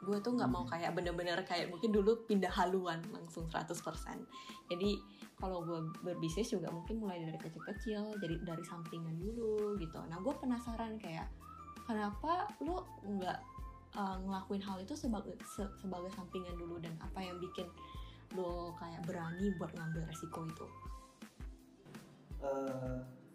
gue 0.05 0.19
tuh 0.21 0.33
nggak 0.33 0.47
mau 0.47 0.63
Hmm. 0.63 0.71
kayak 0.71 0.93
bener-bener 0.93 1.41
kayak 1.43 1.67
mungkin 1.67 1.91
dulu 1.91 2.25
pindah 2.25 2.53
haluan 2.53 3.01
langsung 3.09 3.45
100% 3.47 3.73
jadi 4.67 4.91
kalau 5.35 5.61
gue 5.61 5.81
berbisnis 6.01 6.49
juga 6.49 6.69
mungkin 6.69 6.99
mulai 6.99 7.19
dari 7.19 7.37
kecil-kecil 7.39 8.17
jadi 8.19 8.37
dari 8.43 8.63
sampingan 8.63 9.17
dulu 9.17 9.75
gitu 9.77 9.99
nah 10.05 10.17
gue 10.17 10.35
penasaran 10.35 10.95
kayak 10.97 11.27
kenapa 11.83 12.45
lu 12.59 12.77
nggak 13.03 13.39
uh, 13.93 14.17
ngelakuin 14.21 14.61
hal 14.61 14.77
itu 14.79 14.93
sebagai 14.95 15.33
se- 15.43 15.73
sebagai 15.77 16.09
sampingan 16.11 16.55
dulu 16.55 16.77
dan 16.79 16.93
apa 16.99 17.19
yang 17.19 17.37
bikin 17.39 17.65
lo 18.33 18.73
kayak 18.75 19.01
berani 19.03 19.53
buat 19.55 19.71
ngambil 19.71 20.05
resiko 20.07 20.45
itu 20.45 20.67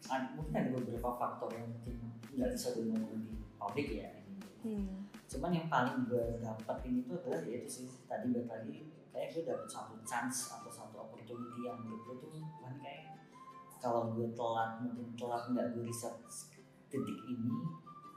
ad- 0.05 0.31
mungkin 0.33 0.53
ada 0.55 0.69
beberapa 0.71 1.09
faktor 1.13 1.49
yang 1.51 1.65
mungkin 1.67 1.95
nggak 2.31 2.49
bisa 2.53 2.67
gue 2.71 2.85
di 2.85 3.33
publik 3.57 3.87
ya. 3.97 4.09
hmm. 4.63 5.08
Cuman 5.29 5.53
yang 5.53 5.69
paling 5.69 6.09
gue 6.09 6.41
dapetin 6.41 7.05
itu 7.05 7.13
adalah 7.13 7.45
ya 7.45 7.61
itu 7.61 7.69
sih 7.69 7.85
tadi 8.09 8.33
balik 8.33 8.49
lagi 8.49 8.89
kayak 9.13 9.29
gue 9.29 9.43
dapet 9.45 9.69
satu 9.69 9.93
chance 10.01 10.49
atau 10.57 10.71
satu 10.73 11.05
opportunity 11.05 11.69
yang 11.69 11.77
menurut 11.85 12.01
gue 12.01 12.15
tuh 12.17 12.41
kan 12.65 12.73
kayak 12.81 13.13
kalau 13.77 14.09
gue 14.17 14.33
telat 14.33 14.81
mungkin 14.81 15.13
telat 15.13 15.43
nggak 15.53 15.77
gue 15.77 15.85
riset 15.85 16.17
detik 16.89 17.19
ini 17.29 17.53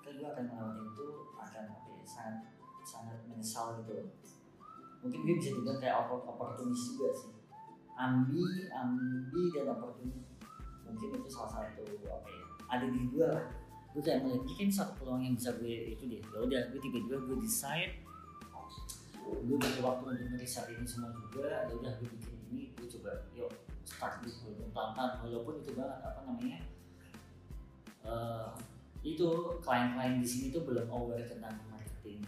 kayak 0.01 0.25
gue 0.25 0.29
akan 0.33 0.45
ngelawan 0.49 0.79
itu 0.89 1.07
akan 1.37 1.65
apa 1.69 1.89
ya 1.93 2.05
sangat 2.09 2.37
sangat 2.83 3.19
menyesal 3.29 3.77
gitu. 3.85 4.09
Mungkin 5.05 5.21
gue 5.29 5.35
bisa 5.37 5.51
juga 5.53 5.77
kayak 5.77 6.09
oppor- 6.09 6.25
opportunity 6.25 6.97
juga 6.97 7.13
sih. 7.13 7.33
Ambi 7.93 8.73
ambi 8.73 9.43
dan 9.53 9.69
opportunity. 9.69 10.25
Mungkin 10.89 11.09
itu 11.21 11.29
salah 11.29 11.61
satu 11.61 11.85
apa 12.09 12.29
ya 12.33 12.43
ada 12.73 12.87
di 12.89 13.01
gue 13.13 13.27
lah 13.29 13.45
gue 13.93 14.01
kayak 14.01 14.25
melihat 14.25 14.43
ini 14.49 14.55
kan 14.57 14.71
satu 14.73 14.93
peluang 15.05 15.21
yang 15.21 15.35
bisa 15.37 15.53
gue 15.61 15.93
itu 15.93 16.03
deh 16.09 16.21
ya 16.21 16.39
udah 16.41 16.61
gue 16.73 16.81
tiba-tiba 16.81 17.17
gue 17.29 17.37
decide 17.45 17.95
gue 19.23 19.57
butuh 19.57 19.85
waktu 19.85 20.05
untuk 20.17 20.29
ngeriset 20.33 20.67
ini 20.73 20.87
semua 20.89 21.13
juga 21.13 21.69
ya 21.69 21.73
udah 21.77 21.93
gue 22.01 22.09
bikin 22.17 22.37
ini 22.53 22.63
gue 22.77 22.89
coba 22.99 23.29
yuk 23.37 23.53
start 23.83 24.25
dulu 24.25 24.67
pelan-pelan. 24.73 25.21
Walaupun 25.23 25.55
itu 25.61 25.71
banget 25.77 25.99
apa 26.01 26.21
namanya 26.25 26.61
eh, 28.09 28.49
itu 29.03 29.29
klien-klien 29.61 30.23
di 30.23 30.29
sini 30.29 30.47
tuh 30.55 30.63
belum 30.65 30.87
aware 30.89 31.27
tentang 31.27 31.59
marketing 31.69 32.23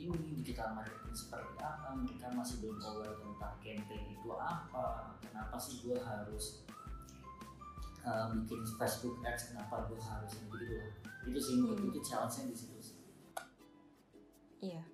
ini 0.00 0.40
digital 0.40 0.76
marketing 0.76 1.12
seperti 1.12 1.56
apa 1.60 1.96
mereka 1.96 2.28
masih 2.32 2.60
belum 2.64 2.78
aware 2.80 3.16
tentang 3.16 3.54
campaign 3.60 4.04
itu 4.12 4.28
apa 4.32 5.16
kenapa 5.20 5.56
sih 5.60 5.80
gue 5.84 5.96
harus 5.96 6.64
uh, 8.10 8.26
bikin 8.34 8.58
Facebook 8.74 9.22
Ads 9.22 9.54
kenapa 9.54 9.86
gue 9.86 9.94
harus 9.96 10.34
gitu 10.34 10.56
loh 10.58 10.90
itu 11.22 11.38
sih 11.38 11.54
menurut 11.56 11.78
Hmm. 11.78 11.90
itu 11.92 12.00
challenge-nya 12.02 12.44
di 12.50 12.56
situ 12.58 12.78
sih 12.82 12.96
Iya, 14.60 14.84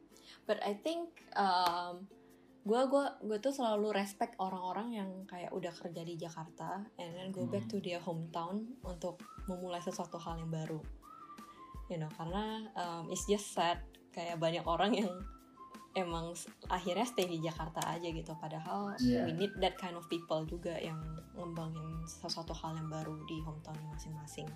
but 0.46 0.62
I 0.62 0.78
think 0.78 1.10
um, 1.34 2.06
gue 2.62 2.80
gua 2.86 3.18
gue 3.18 3.38
tuh 3.38 3.50
selalu 3.50 3.94
respect 3.94 4.38
orang-orang 4.38 4.94
yang 4.94 5.10
kayak 5.26 5.50
udah 5.50 5.70
kerja 5.70 6.02
di 6.02 6.14
Jakarta 6.14 6.86
and 6.98 7.10
then 7.14 7.34
go 7.34 7.46
back 7.46 7.66
Hmm. 7.66 7.72
to 7.74 7.82
their 7.82 7.98
hometown 7.98 8.78
untuk 8.82 9.18
memulai 9.46 9.82
sesuatu 9.82 10.18
hal 10.18 10.38
yang 10.38 10.50
baru. 10.50 10.78
You 11.86 11.98
know, 11.98 12.10
karena 12.14 12.66
um, 12.74 13.10
it's 13.10 13.26
just 13.26 13.54
sad 13.54 13.82
kayak 14.10 14.38
banyak 14.38 14.62
orang 14.66 14.94
yang 14.94 15.10
emang 15.96 16.36
akhirnya 16.68 17.08
stay 17.08 17.24
di 17.24 17.40
Jakarta 17.40 17.80
aja 17.88 18.04
gitu. 18.04 18.36
Padahal 18.36 18.92
Iya. 19.00 19.24
we 19.26 19.32
need 19.32 19.52
that 19.64 19.80
kind 19.80 19.96
of 19.96 20.04
people 20.12 20.44
juga 20.44 20.76
yang 20.78 21.00
ngembangin 21.34 22.04
sesuatu 22.04 22.52
hal 22.52 22.76
yang 22.76 22.92
baru 22.92 23.16
di 23.24 23.40
hometown 23.42 23.80
masing-masing. 23.90 24.46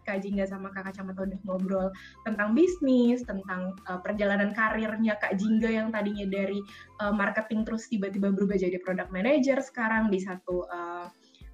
Kak 0.00 0.26
Jingga 0.26 0.48
sama 0.48 0.74
Kak 0.74 0.90
Kacamata 0.90 1.22
udah 1.22 1.38
ngobrol 1.46 1.88
tentang 2.26 2.56
bisnis, 2.56 3.22
tentang 3.22 3.78
uh, 3.86 4.00
perjalanan 4.02 4.50
karirnya 4.50 5.14
Kak 5.20 5.38
Jingga 5.38 5.70
yang 5.70 5.94
tadinya 5.94 6.26
dari 6.26 6.58
uh, 6.98 7.14
marketing 7.14 7.62
terus 7.62 7.86
tiba-tiba 7.86 8.32
berubah 8.34 8.58
jadi 8.58 8.80
product 8.82 9.12
manager 9.14 9.62
sekarang 9.62 10.10
di 10.10 10.18
satu 10.18 10.66
uh, 10.66 11.06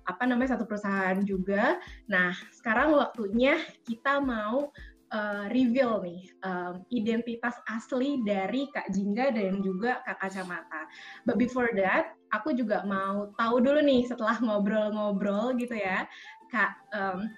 apa 0.06 0.22
namanya 0.24 0.54
satu 0.56 0.64
perusahaan 0.64 1.18
juga. 1.26 1.82
Nah, 2.06 2.30
sekarang 2.54 2.94
waktunya 2.94 3.58
kita 3.82 4.22
mau 4.22 4.70
uh, 5.12 5.46
reveal 5.52 6.02
nih 6.02 6.30
um, 6.42 6.82
identitas 6.90 7.54
asli 7.70 8.22
dari 8.24 8.70
Kak 8.70 8.90
Jingga 8.90 9.34
dan 9.34 9.60
juga 9.62 10.02
Kak 10.06 10.22
Kacamata. 10.22 10.88
But 11.28 11.38
before 11.38 11.70
that, 11.78 12.16
aku 12.34 12.54
juga 12.54 12.82
mau 12.86 13.30
tahu 13.38 13.62
dulu 13.62 13.80
nih 13.82 14.06
setelah 14.06 14.38
ngobrol-ngobrol 14.42 15.54
gitu 15.58 15.76
ya, 15.76 16.06
Kak 16.50 16.72
um, 16.94 17.30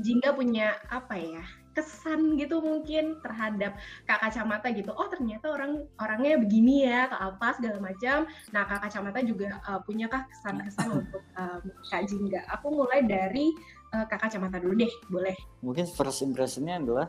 Jingga 0.00 0.32
punya 0.32 0.80
apa 0.88 1.20
ya 1.20 1.44
kesan 1.72 2.36
gitu 2.36 2.60
mungkin 2.60 3.18
terhadap 3.24 3.80
kak 4.04 4.20
kacamata 4.20 4.68
gitu. 4.72 4.92
Oh 4.92 5.08
ternyata 5.08 5.48
orang 5.52 5.88
orangnya 5.96 6.36
begini 6.36 6.84
ya 6.84 7.08
atau 7.08 7.32
apa 7.32 7.56
segala 7.56 7.80
macam. 7.80 8.28
Nah 8.52 8.62
kak 8.68 8.80
kacamata 8.88 9.24
juga 9.24 9.60
uh, 9.64 9.80
punyakah 9.84 10.28
kesan-kesan 10.28 10.88
untuk 11.00 11.22
um, 11.36 11.62
kak 11.88 12.04
Jingga? 12.08 12.44
Aku 12.60 12.76
mulai 12.76 13.04
dari 13.04 13.52
uh, 13.92 14.04
kak 14.08 14.18
kacamata 14.28 14.58
dulu 14.58 14.74
deh 14.82 14.92
boleh. 15.06 15.36
Mungkin 15.60 15.84
first 15.86 16.24
impressionnya 16.24 16.80
adalah 16.80 17.08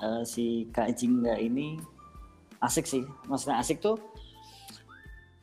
uh, 0.00 0.24
si 0.24 0.66
kak 0.72 0.96
Jingga 0.96 1.36
ini 1.38 1.78
asik 2.64 2.88
sih. 2.88 3.04
Maksudnya 3.28 3.60
asik 3.60 3.84
tuh 3.84 4.00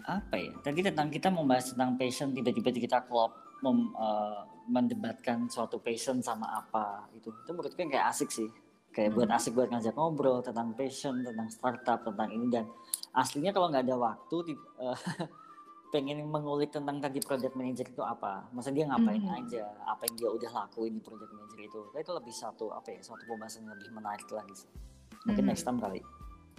apa 0.03 0.35
ya? 0.35 0.51
Tadi 0.65 0.79
tentang 0.81 1.13
kita 1.13 1.29
membahas 1.29 1.71
tentang 1.73 1.95
passion 1.95 2.33
tiba-tiba 2.33 2.73
kita 2.73 3.05
klop 3.05 3.37
mem, 3.61 3.93
uh, 3.93 4.43
mendebatkan 4.69 5.49
suatu 5.49 5.81
passion 5.81 6.21
sama 6.21 6.45
apa 6.61 7.09
itu 7.17 7.33
itu 7.33 7.49
menurutku 7.53 7.77
kayak 7.77 8.09
asik 8.09 8.29
sih. 8.33 8.49
Kayak 8.89 9.13
buat 9.13 9.29
hmm. 9.29 9.37
asik 9.37 9.53
buat 9.53 9.69
ngajak 9.69 9.93
ngobrol 9.93 10.41
tentang 10.41 10.73
passion 10.73 11.21
tentang 11.21 11.49
startup 11.53 12.01
tentang 12.01 12.29
ini. 12.33 12.49
Dan 12.49 12.65
aslinya 13.13 13.53
kalau 13.53 13.69
nggak 13.69 13.85
ada 13.85 13.95
waktu 13.97 14.57
uh, 14.81 14.97
pengen 15.89 16.21
mengulik 16.25 16.69
tentang 16.69 17.01
tadi 17.01 17.19
project 17.21 17.53
manager 17.57 17.87
itu 17.89 18.03
apa 18.05 18.45
masa 18.53 18.69
dia 18.69 18.85
ngapain 18.85 19.21
mm 19.21 19.29
-hmm. 19.29 19.39
aja 19.45 19.63
apa 19.89 20.05
yang 20.05 20.15
dia 20.15 20.29
udah 20.29 20.51
lakuin 20.53 20.93
di 20.97 21.01
project 21.01 21.31
manager 21.33 21.59
itu 21.59 21.79
itu 21.97 22.11
lebih 22.13 22.33
satu 22.33 22.69
apa 22.73 22.93
ya 22.93 23.01
satu 23.01 23.23
pembahasan 23.25 23.65
yang 23.65 23.73
lebih 23.73 23.89
menarik 23.93 24.29
lagi 24.29 24.53
sih 24.53 24.71
mungkin 25.25 25.25
mm 25.25 25.33
-hmm. 25.33 25.47
next 25.49 25.65
time 25.65 25.81
kali 25.81 26.01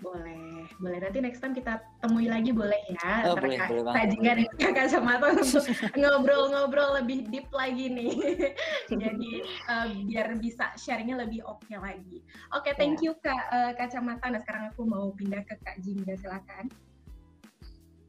boleh, 0.01 0.65
boleh. 0.81 0.97
Nanti 0.97 1.21
next 1.21 1.45
time 1.45 1.53
kita 1.53 1.77
temui 2.01 2.25
lagi 2.25 2.57
boleh 2.57 2.81
ya. 2.89 3.29
Oh, 3.29 3.37
boleh, 3.37 3.61
boleh 3.69 3.85
banget. 3.85 4.17
Dan 4.17 4.73
kacamata 4.73 5.37
untuk 5.37 5.65
ngobrol-ngobrol 5.93 7.05
lebih 7.05 7.29
deep 7.29 7.53
lagi 7.53 7.93
nih. 7.93 8.17
Jadi 9.05 9.45
uh, 9.69 9.87
biar 10.09 10.41
bisa 10.41 10.73
sharingnya 10.81 11.21
lebih 11.21 11.45
oke 11.45 11.61
okay 11.69 11.77
lagi. 11.77 12.25
Oke, 12.57 12.73
okay, 12.73 12.81
thank 12.81 13.05
you 13.05 13.13
Kak 13.21 13.53
uh, 13.53 13.73
Kacamata. 13.77 14.33
Nah 14.33 14.41
sekarang 14.41 14.73
aku 14.73 14.89
mau 14.89 15.13
pindah 15.13 15.45
ke 15.45 15.61
Kak 15.61 15.77
Jingga, 15.85 16.17
silakan. 16.17 16.73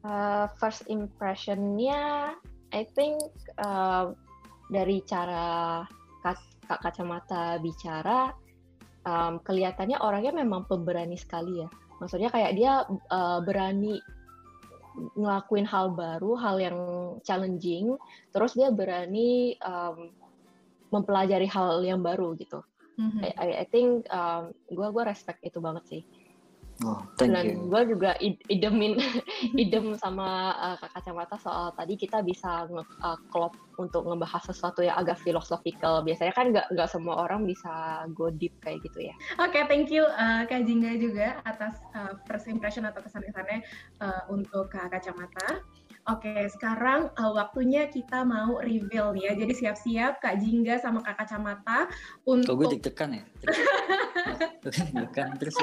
Uh, 0.02 0.50
first 0.58 0.82
impressionnya, 0.90 2.34
I 2.74 2.82
think 2.98 3.22
uh, 3.62 4.10
dari 4.66 4.98
cara 5.06 5.86
Kak, 6.26 6.42
Kak 6.66 6.82
Kacamata 6.82 7.62
bicara, 7.62 8.34
um, 9.06 9.38
kelihatannya 9.38 10.02
orangnya 10.02 10.42
memang 10.42 10.66
pemberani 10.66 11.14
sekali 11.14 11.62
ya 11.62 11.70
maksudnya 12.02 12.34
kayak 12.34 12.58
dia 12.58 12.82
uh, 13.14 13.38
berani 13.46 14.02
ngelakuin 15.14 15.64
hal 15.64 15.94
baru, 15.94 16.34
hal 16.34 16.58
yang 16.58 16.78
challenging, 17.22 17.94
terus 18.34 18.58
dia 18.58 18.74
berani 18.74 19.54
um, 19.62 20.10
mempelajari 20.90 21.46
hal 21.46 21.80
yang 21.86 22.02
baru 22.02 22.34
gitu. 22.36 22.60
Mm-hmm. 23.00 23.24
I, 23.38 23.64
I 23.64 23.66
think 23.70 24.04
um, 24.12 24.52
gue 24.68 24.88
gue 24.90 25.04
respect 25.06 25.40
itu 25.46 25.62
banget 25.62 25.84
sih. 25.88 26.02
Oh, 26.82 26.98
thank 27.14 27.30
Dan 27.34 27.70
gue 27.70 27.82
juga 27.94 28.18
idemin 28.50 28.98
idem 29.62 29.94
sama 29.94 30.54
uh, 30.58 30.76
kakak 30.82 31.02
kacamata 31.02 31.36
soal 31.38 31.70
tadi 31.78 31.94
kita 31.94 32.22
bisa 32.26 32.66
nge-klop 32.66 33.54
uh, 33.54 33.80
untuk 33.82 34.06
ngebahas 34.06 34.42
sesuatu 34.50 34.82
yang 34.82 34.98
agak 34.98 35.18
philosophical. 35.22 36.02
Biasanya 36.02 36.32
kan 36.34 36.50
nggak 36.50 36.66
nggak 36.74 36.88
semua 36.90 37.22
orang 37.22 37.46
bisa 37.46 38.04
go 38.14 38.30
deep 38.34 38.54
kayak 38.62 38.82
gitu 38.82 39.10
ya. 39.10 39.14
Oke, 39.38 39.58
okay, 39.58 39.62
thank 39.70 39.88
you 39.94 40.02
uh, 40.04 40.42
Kak 40.46 40.66
Jingga 40.66 40.98
juga 40.98 41.38
atas 41.46 41.78
uh, 41.94 42.18
first 42.26 42.50
impression 42.50 42.82
atau 42.82 43.00
kesan-kesannya 43.02 43.62
uh, 44.02 44.22
untuk 44.30 44.70
Kak 44.70 44.90
Kacamata. 44.90 45.62
Oke, 46.10 46.50
sekarang 46.50 47.14
uh, 47.14 47.30
waktunya 47.30 47.86
kita 47.86 48.26
mau 48.26 48.58
reveal 48.58 49.14
nih 49.14 49.30
ya. 49.30 49.32
Jadi 49.38 49.52
siap-siap 49.54 50.18
Kak 50.18 50.42
Jingga 50.42 50.82
sama 50.82 50.98
Kak 50.98 51.14
Kacamata 51.14 51.86
untuk... 52.26 52.58
Kok 52.58 52.58
gue 52.58 52.68
deg-degan 52.74 53.22
ya? 53.22 53.22
deg-degan 54.62 55.30
terus. 55.38 55.56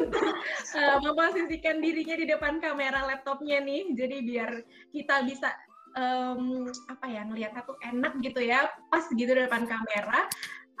uh, 0.78 0.98
memposisikan 1.02 1.82
dirinya 1.82 2.16
di 2.16 2.26
depan 2.28 2.58
kamera 2.62 3.06
laptopnya 3.06 3.60
nih. 3.62 3.92
Jadi 3.94 4.16
biar 4.24 4.50
kita 4.94 5.26
bisa 5.26 5.50
um, 5.96 6.68
apa 6.88 7.06
ya 7.10 7.22
ngelihatnya 7.26 7.62
tuh 7.66 7.78
enak 7.82 8.12
gitu 8.22 8.40
ya. 8.42 8.68
Pas 8.88 9.04
gitu 9.10 9.30
di 9.30 9.42
depan 9.44 9.66
kamera 9.66 10.26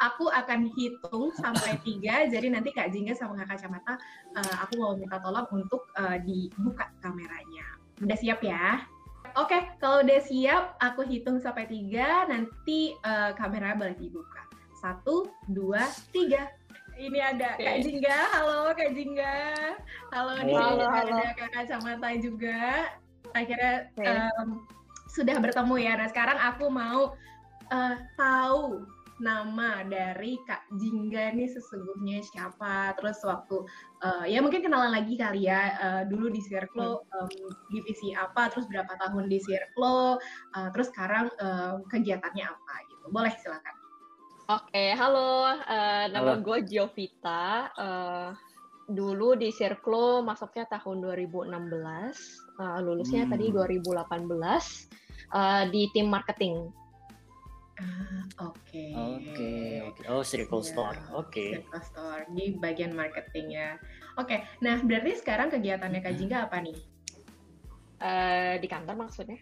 aku 0.00 0.32
akan 0.32 0.72
hitung 0.74 1.30
sampai 1.36 1.76
tiga. 1.86 2.26
Jadi 2.26 2.48
nanti 2.50 2.72
Kak 2.72 2.90
Jingga 2.90 3.14
sama 3.14 3.36
Kak 3.44 3.54
Kacamata, 3.54 4.00
uh, 4.34 4.56
aku 4.64 4.80
mau 4.80 4.96
minta 4.96 5.20
tolong 5.20 5.46
untuk 5.52 5.86
uh, 6.00 6.16
dibuka 6.24 6.88
kameranya. 7.04 7.78
Udah 8.00 8.16
siap 8.16 8.40
ya? 8.40 8.80
Oke, 9.38 9.54
okay, 9.54 9.62
kalau 9.78 10.02
udah 10.02 10.20
siap, 10.26 10.74
aku 10.82 11.06
hitung 11.06 11.38
sampai 11.38 11.70
tiga, 11.70 12.26
nanti 12.26 12.98
uh, 13.06 13.30
kamera 13.38 13.78
boleh 13.78 13.94
dibuka. 13.94 14.42
Satu, 14.74 15.30
dua, 15.46 15.86
tiga. 16.10 16.50
Ini 17.00 17.16
ada 17.16 17.56
okay. 17.56 17.64
Kak 17.64 17.78
Jingga, 17.80 18.18
halo 18.36 18.58
Kak 18.76 18.92
Jingga. 18.92 19.36
Halo, 20.12 20.36
di 20.44 20.52
sini 20.52 20.84
ada 20.84 21.32
Kak 21.32 21.50
Kacamata 21.56 22.12
juga. 22.20 22.92
Akhirnya 23.32 23.88
okay. 23.96 24.28
um, 24.36 24.68
sudah 25.08 25.40
bertemu 25.40 25.80
ya. 25.80 25.96
Nah 25.96 26.12
sekarang 26.12 26.36
aku 26.36 26.68
mau 26.68 27.16
uh, 27.72 27.96
tahu 28.20 28.84
nama 29.16 29.80
dari 29.88 30.36
Kak 30.44 30.76
Jingga 30.76 31.32
nih 31.32 31.48
sesungguhnya 31.48 32.20
siapa 32.20 32.92
terus 33.00 33.16
waktu 33.24 33.64
uh, 34.04 34.24
ya 34.28 34.44
mungkin 34.44 34.60
kenalan 34.60 34.92
lagi 34.92 35.16
kali 35.16 35.48
ya 35.48 35.76
uh, 35.80 36.02
dulu 36.08 36.32
di 36.32 36.40
Circle 36.40 37.04
um, 37.04 37.28
divisi 37.68 38.16
apa 38.16 38.48
terus 38.48 38.64
berapa 38.68 38.88
tahun 38.96 39.28
di 39.28 39.40
Circle 39.44 40.16
uh, 40.56 40.68
terus 40.72 40.88
sekarang 40.88 41.28
uh, 41.36 41.84
kegiatannya 41.92 42.48
apa 42.48 42.74
gitu 42.88 43.12
boleh 43.12 43.32
silakan 43.44 43.79
Oke, 44.50 44.74
okay, 44.74 44.90
halo, 44.98 45.46
uh, 45.46 46.10
nama 46.10 46.34
gue 46.42 46.66
Giovita. 46.66 47.70
Uh, 47.78 48.34
dulu 48.90 49.38
di 49.38 49.54
Circle 49.54 50.26
masuknya 50.26 50.66
tahun 50.66 51.06
2016, 51.06 51.54
uh, 52.58 52.82
lulusnya 52.82 53.22
hmm. 53.22 53.30
tadi 53.30 53.46
2018 53.54 54.10
uh, 55.30 55.70
di 55.70 55.86
tim 55.94 56.10
marketing. 56.10 56.66
Oke. 58.42 58.90
Oke, 58.90 59.54
oke. 59.86 60.02
Oh, 60.10 60.26
Circle 60.26 60.66
ya, 60.66 60.70
Store. 60.74 60.98
Oke. 61.14 61.30
Okay. 61.30 61.50
Circle 61.62 61.84
Store 61.86 62.22
di 62.34 62.50
bagian 62.58 62.90
marketing 62.90 63.54
ya. 63.54 63.78
Oke. 64.18 64.42
Nah, 64.66 64.82
berarti 64.82 65.14
sekarang 65.14 65.54
kegiatannya 65.54 66.02
Kak 66.02 66.18
Jingga 66.18 66.50
apa 66.50 66.58
nih? 66.58 66.78
Uh, 68.02 68.58
di 68.58 68.66
kantor 68.66 68.98
maksudnya? 68.98 69.38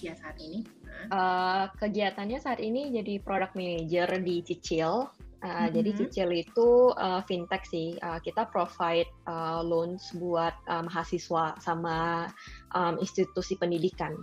Ya, 0.00 0.16
saat 0.16 0.40
ini. 0.40 0.64
Uh, 1.12 1.68
kegiatannya 1.78 2.38
saat 2.40 2.58
ini 2.58 2.88
jadi 2.94 3.20
product 3.20 3.54
manager 3.54 4.08
di 4.22 4.40
Cicil. 4.40 5.08
Uh, 5.44 5.46
mm-hmm. 5.46 5.72
Jadi 5.76 5.90
Cicil 6.00 6.30
itu 6.32 6.68
uh, 6.96 7.20
fintech 7.28 7.68
sih. 7.68 7.98
Uh, 8.00 8.16
kita 8.24 8.48
provide 8.48 9.08
uh, 9.28 9.60
loans 9.60 10.14
buat 10.16 10.56
uh, 10.66 10.82
mahasiswa 10.86 11.58
sama 11.60 12.28
um, 12.72 12.96
institusi 13.02 13.58
pendidikan 13.60 14.16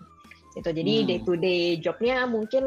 itu 0.55 0.69
jadi 0.71 0.93
hmm. 1.03 1.07
day 1.07 1.19
to 1.23 1.33
day 1.39 1.63
jobnya 1.79 2.27
mungkin 2.27 2.65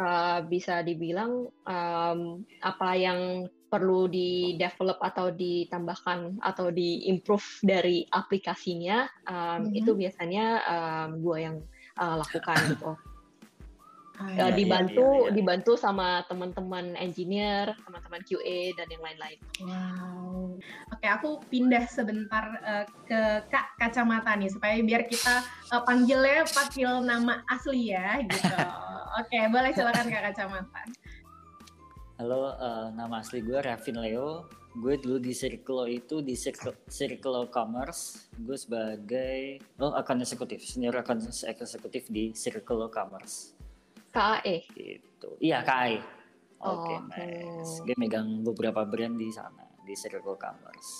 uh, 0.00 0.38
bisa 0.48 0.80
dibilang 0.80 1.48
um, 1.68 2.20
apa 2.64 2.90
yang 2.96 3.20
perlu 3.66 4.06
di 4.06 4.54
develop 4.56 4.96
atau 5.02 5.34
ditambahkan 5.34 6.38
atau 6.40 6.70
di 6.70 7.10
improve 7.10 7.44
dari 7.66 8.06
aplikasinya 8.08 9.04
um, 9.26 9.68
hmm. 9.68 9.74
itu 9.74 9.90
biasanya 9.92 10.46
um, 10.64 11.08
gue 11.20 11.38
yang 11.42 11.56
uh, 11.96 12.16
lakukan 12.20 12.56
gitu 12.72 12.94
Ah, 14.16 14.32
iya, 14.32 14.48
dibantu 14.48 15.04
iya, 15.04 15.12
iya, 15.12 15.28
iya. 15.28 15.34
dibantu 15.36 15.72
sama 15.76 16.24
teman-teman 16.24 16.96
engineer, 16.96 17.76
teman-teman 17.84 18.24
QA 18.24 18.72
dan 18.72 18.88
yang 18.88 19.04
lain-lain. 19.04 19.38
Wow. 19.60 20.56
Oke, 20.88 21.04
aku 21.04 21.28
pindah 21.52 21.84
sebentar 21.84 22.44
uh, 22.64 22.84
ke 23.04 23.20
Kak 23.52 23.76
Kacamata 23.76 24.32
nih 24.40 24.48
supaya 24.48 24.80
biar 24.80 25.04
kita 25.04 25.44
uh, 25.68 25.84
panggilnya 25.84 26.48
panggil 26.48 27.04
nama 27.04 27.44
asli 27.52 27.92
ya 27.92 28.24
gitu. 28.24 28.56
Oke, 29.20 29.38
boleh 29.52 29.70
silakan 29.76 30.08
Kak 30.08 30.22
Kacamata. 30.32 30.82
Halo, 32.16 32.56
uh, 32.56 32.88
nama 32.96 33.20
asli 33.20 33.44
gue 33.44 33.60
Ravin 33.60 34.00
Leo. 34.00 34.48
Gue 34.76 35.00
dulu 35.00 35.16
di 35.16 35.32
Circle 35.32 35.88
itu 35.88 36.20
di 36.20 36.36
Circle, 36.36 36.84
Circle 36.84 37.48
Commerce. 37.48 38.28
Gue 38.36 38.60
sebagai 38.60 39.64
oh 39.80 39.96
akan 39.96 40.20
eksekutif, 40.20 40.60
senior 40.60 41.00
akan 41.00 41.24
eksekutif 41.32 42.12
di 42.12 42.36
Circle 42.36 42.92
Commerce. 42.92 43.56
KAE 44.12 44.68
gitu. 44.76 45.36
Iya 45.40 45.64
KAE 45.64 46.16
oke 46.60 46.82
okay, 46.82 46.96
oh, 46.96 47.02
nice. 47.12 47.72
Dia 47.84 47.96
megang 47.98 48.42
beberapa 48.42 48.82
brand 48.86 49.16
di 49.16 49.28
sana 49.28 49.64
di 49.84 49.92
Circle 49.92 50.38
Commerce. 50.38 50.90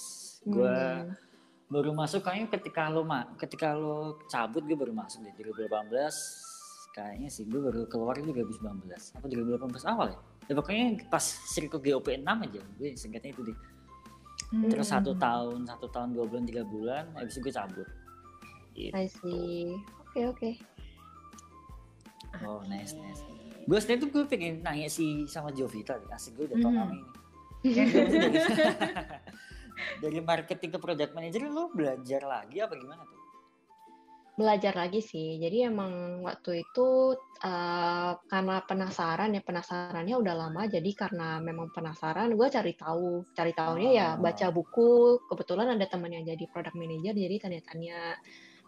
Gue 0.44 0.70
hmm. 0.70 1.72
baru 1.72 1.90
masuk 1.96 2.22
kayaknya 2.22 2.48
ketika 2.58 2.92
lo 2.92 3.02
ma 3.02 3.26
ketika 3.40 3.74
lo 3.74 4.20
cabut 4.30 4.62
gue 4.62 4.76
baru 4.78 4.94
masuk 4.94 5.24
di 5.26 5.32
2018 5.42 6.45
kayaknya 6.96 7.28
sih 7.28 7.44
gue 7.44 7.60
baru 7.60 7.84
keluar 7.84 8.16
juga 8.16 8.40
2019 8.40 9.20
apa 9.20 9.26
2018 9.28 9.92
awal 9.92 10.06
ya 10.16 10.18
ya 10.48 10.52
pokoknya 10.56 10.84
pas 11.12 11.20
Circle 11.22 11.82
GOP 11.84 12.16
6 12.16 12.24
aja 12.24 12.62
gue 12.80 12.88
singkatnya 12.96 13.36
itu 13.36 13.52
deh 13.52 13.58
hmm. 14.56 14.72
terus 14.72 14.88
satu 14.88 15.12
tahun 15.12 15.68
satu 15.68 15.92
tahun 15.92 16.16
dua 16.16 16.24
bulan 16.24 16.44
tiga 16.48 16.64
bulan 16.64 17.04
habis 17.12 17.36
itu 17.36 17.44
gue 17.44 17.52
cabut 17.52 17.88
gitu. 18.72 18.96
I 18.96 19.12
see 19.12 19.76
oke 19.76 20.16
okay, 20.16 20.24
oke 20.24 20.38
okay. 20.40 20.54
Oh 22.44 22.60
nice 22.68 22.92
nice. 22.92 23.24
Gue 23.64 23.78
sebenarnya 23.80 24.02
tuh 24.04 24.10
gue 24.12 24.24
pengen 24.28 24.54
nanya 24.60 24.88
sih 24.92 25.24
sama 25.24 25.50
Jovita, 25.50 25.96
asik 26.12 26.36
gue 26.36 26.44
udah 26.52 26.58
tau 26.60 26.70
mm. 26.70 26.76
nama 26.76 26.92
ini. 26.92 27.10
dari, 27.66 27.92
dari 30.04 30.18
marketing 30.20 30.70
ke 30.76 30.78
product 30.78 31.12
manager 31.16 31.48
lu 31.48 31.72
belajar 31.72 32.22
lagi 32.22 32.60
apa 32.60 32.76
gimana 32.76 33.02
tuh? 33.08 33.15
Belajar 34.36 34.76
lagi 34.76 35.00
sih. 35.00 35.40
Jadi 35.40 35.64
emang 35.64 36.20
waktu 36.20 36.60
itu 36.60 37.16
uh, 37.40 38.12
karena 38.28 38.56
penasaran 38.68 39.32
ya 39.32 39.40
penasarannya 39.40 40.12
udah 40.12 40.34
lama. 40.36 40.68
Jadi 40.68 40.92
karena 40.92 41.40
memang 41.40 41.72
penasaran, 41.72 42.36
gue 42.36 42.48
cari 42.52 42.76
tahu. 42.76 43.24
Cari 43.32 43.56
tahunya 43.56 43.90
ya 43.96 44.08
Oh. 44.14 44.20
baca 44.20 44.46
buku. 44.52 45.24
Kebetulan 45.26 45.72
ada 45.72 45.88
teman 45.88 46.12
yang 46.12 46.28
jadi 46.28 46.44
product 46.52 46.76
manager, 46.76 47.16
jadi 47.16 47.36
tanya-tanya. 47.40 47.98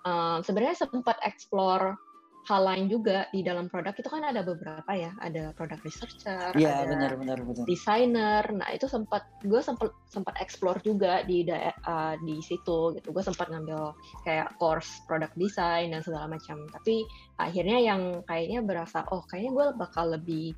Um, 0.08 0.40
Sebenarnya 0.40 0.88
sempat 0.88 1.20
explore 1.20 2.00
hal 2.48 2.64
lain 2.64 2.88
juga 2.88 3.28
di 3.28 3.44
dalam 3.44 3.68
produk 3.68 3.92
itu 3.92 4.08
kan 4.08 4.24
ada 4.24 4.40
beberapa 4.40 4.88
ya. 4.96 5.12
Ada 5.20 5.52
product 5.52 5.84
researcher, 5.84 6.56
Iya 6.56 6.88
ada 6.88 6.96
benar 6.96 7.12
benar 7.20 7.38
benar. 7.44 7.64
desainer. 7.68 8.44
Nah 8.56 8.68
itu 8.72 8.88
sempat 8.88 9.28
gue 9.44 9.60
sempat 9.60 9.92
sempat 10.08 10.32
explore 10.40 10.80
juga 10.80 11.20
di 11.28 11.44
uh, 11.44 12.16
di 12.24 12.40
situ 12.40 12.96
gitu. 12.96 13.08
Gue 13.12 13.20
sempat 13.20 13.52
ngambil 13.52 13.92
kayak 14.24 14.56
course 14.56 15.04
product 15.04 15.36
design 15.36 15.92
dan 15.92 16.00
segala 16.00 16.32
macam. 16.32 16.64
Tapi 16.72 17.04
akhirnya 17.36 17.78
yang 17.84 18.24
kayaknya 18.24 18.64
berasa 18.64 19.04
oh 19.12 19.20
kayaknya 19.28 19.52
gue 19.52 19.66
bakal 19.76 20.16
lebih 20.16 20.56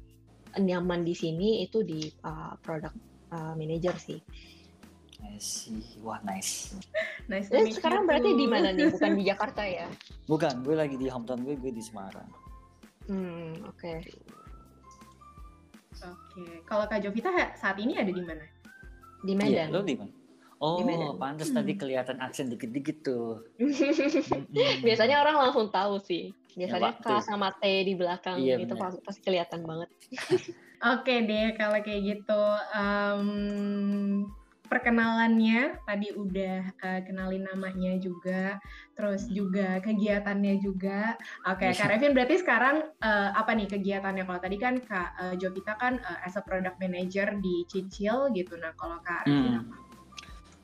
nyaman 0.62 1.02
di 1.02 1.14
sini 1.14 1.66
itu 1.66 1.82
di 1.82 2.06
uh, 2.22 2.54
product 2.62 2.94
uh, 3.34 3.58
manager 3.58 3.98
sih. 3.98 4.22
I 5.22 5.36
see. 5.36 5.80
Wah 6.00 6.18
nice. 6.22 6.72
Nice 7.26 7.48
you 7.48 7.72
sekarang 7.72 8.04
berarti 8.04 8.30
too. 8.30 8.38
di 8.38 8.46
mana 8.46 8.68
nih? 8.70 8.88
Bukan 8.94 9.12
di 9.14 9.24
Jakarta 9.24 9.62
ya? 9.62 9.86
Bukan, 10.24 10.62
gue 10.62 10.74
lagi 10.74 10.96
di 10.96 11.06
hometown 11.06 11.42
gue, 11.42 11.54
gue 11.54 11.70
di 11.70 11.80
Semarang. 11.80 12.26
Hmm 13.06 13.60
oke. 13.64 13.92
Oke, 16.00 16.64
kalau 16.64 16.88
Kak 16.88 17.04
Jovita 17.04 17.28
saat 17.54 17.76
ini 17.76 17.92
ada 17.94 18.08
di 18.08 18.22
mana? 18.22 18.40
Di 19.20 19.36
Iya, 19.36 19.68
Medan. 19.68 19.68
lo 19.68 19.84
di 19.84 19.94
mana? 19.94 20.12
Oh, 20.56 20.80
Medan. 20.80 21.16
pantas 21.16 21.48
Hmm. 21.48 21.60
tadi 21.60 21.72
kelihatan 21.74 22.16
aksen 22.20 22.48
dikit-dikit 22.48 23.04
tuh. 23.04 23.44
Biasanya 24.86 25.20
orang 25.20 25.36
langsung 25.38 25.68
tahu 25.68 26.00
sih. 26.00 26.32
Biasanya 26.52 26.96
waktu. 26.96 27.04
K 27.06 27.20
sama 27.20 27.52
T 27.54 27.64
di 27.84 27.94
belakang 27.94 28.40
Iya, 28.40 28.58
itu 28.58 28.72
benar. 28.72 28.88
pasti, 28.88 29.00
pasti 29.04 29.20
kelihatan 29.22 29.60
banget. 29.62 29.88
Oke 30.96 31.14
deh, 31.20 31.52
kalau 31.54 31.78
kayak 31.78 32.00
gitu, 32.02 32.40
em, 32.72 33.28
perkenalannya 34.70 35.82
tadi 35.82 36.14
udah 36.14 36.56
eh, 36.78 37.00
kenalin 37.02 37.42
namanya 37.50 37.98
juga, 37.98 38.62
terus 38.94 39.26
juga 39.26 39.82
kegiatannya 39.82 40.62
juga. 40.62 41.18
Oke, 41.42 41.66
Iya. 41.68 41.74
Kak 41.74 41.90
Revin 41.90 42.14
berarti 42.14 42.38
sekarang 42.38 42.76
eh, 43.02 43.30
apa 43.34 43.50
nih 43.58 43.66
kegiatannya? 43.66 44.22
Kalau 44.22 44.40
tadi 44.40 44.56
kan 44.62 44.78
Kak 44.78 45.10
eh, 45.18 45.34
Jovita 45.42 45.74
kan 45.74 45.98
eh, 45.98 46.18
as 46.22 46.38
a 46.38 46.42
product 46.46 46.78
manager 46.78 47.34
di 47.42 47.66
Cicil 47.66 48.30
gitu. 48.30 48.54
Nah, 48.56 48.70
kalau 48.78 49.02
Kak 49.02 49.26
Revin 49.26 49.58
Hmm. 49.58 49.66
apa? 49.66 49.89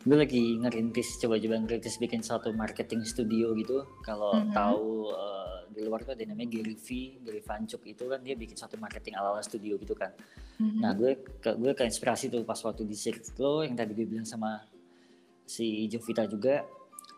Gue 0.06 0.14
lagi 0.14 0.54
ngerintis 0.62 1.18
coba-coba 1.18 1.58
ngerintis 1.66 1.98
bikin 1.98 2.22
satu 2.22 2.54
marketing 2.54 3.02
studio 3.02 3.50
gitu 3.58 3.82
kalau 4.06 4.38
Mhm. 4.38 4.54
tahu 4.54 5.10
eh, 5.10 5.58
di 5.74 5.80
luar 5.82 6.06
tuh 6.06 6.14
ada 6.14 6.22
namanya 6.24 6.46
Gary 6.54 6.78
V 6.78 6.86
Gary 7.26 7.42
Vaynerchuk 7.42 7.82
itu 7.84 8.06
kan 8.06 8.22
dia 8.22 8.38
bikin 8.38 8.54
satu 8.54 8.78
marketing 8.78 9.18
ala-ala 9.18 9.42
studio 9.42 9.74
gitu 9.76 9.98
kan 9.98 10.14
Mhm. 10.62 10.78
nah 10.78 10.94
gue 10.94 11.12
ke, 11.42 11.50
gue 11.52 11.72
keinspirasi 11.74 12.30
tuh 12.30 12.46
pas 12.46 12.56
waktu 12.56 12.86
di 12.86 12.94
Circle 12.94 13.66
yang 13.66 13.74
tadi 13.74 13.92
gue 13.92 14.06
bilang 14.06 14.24
sama 14.24 14.62
si 15.42 15.90
Jovita 15.90 16.22
juga 16.24 16.62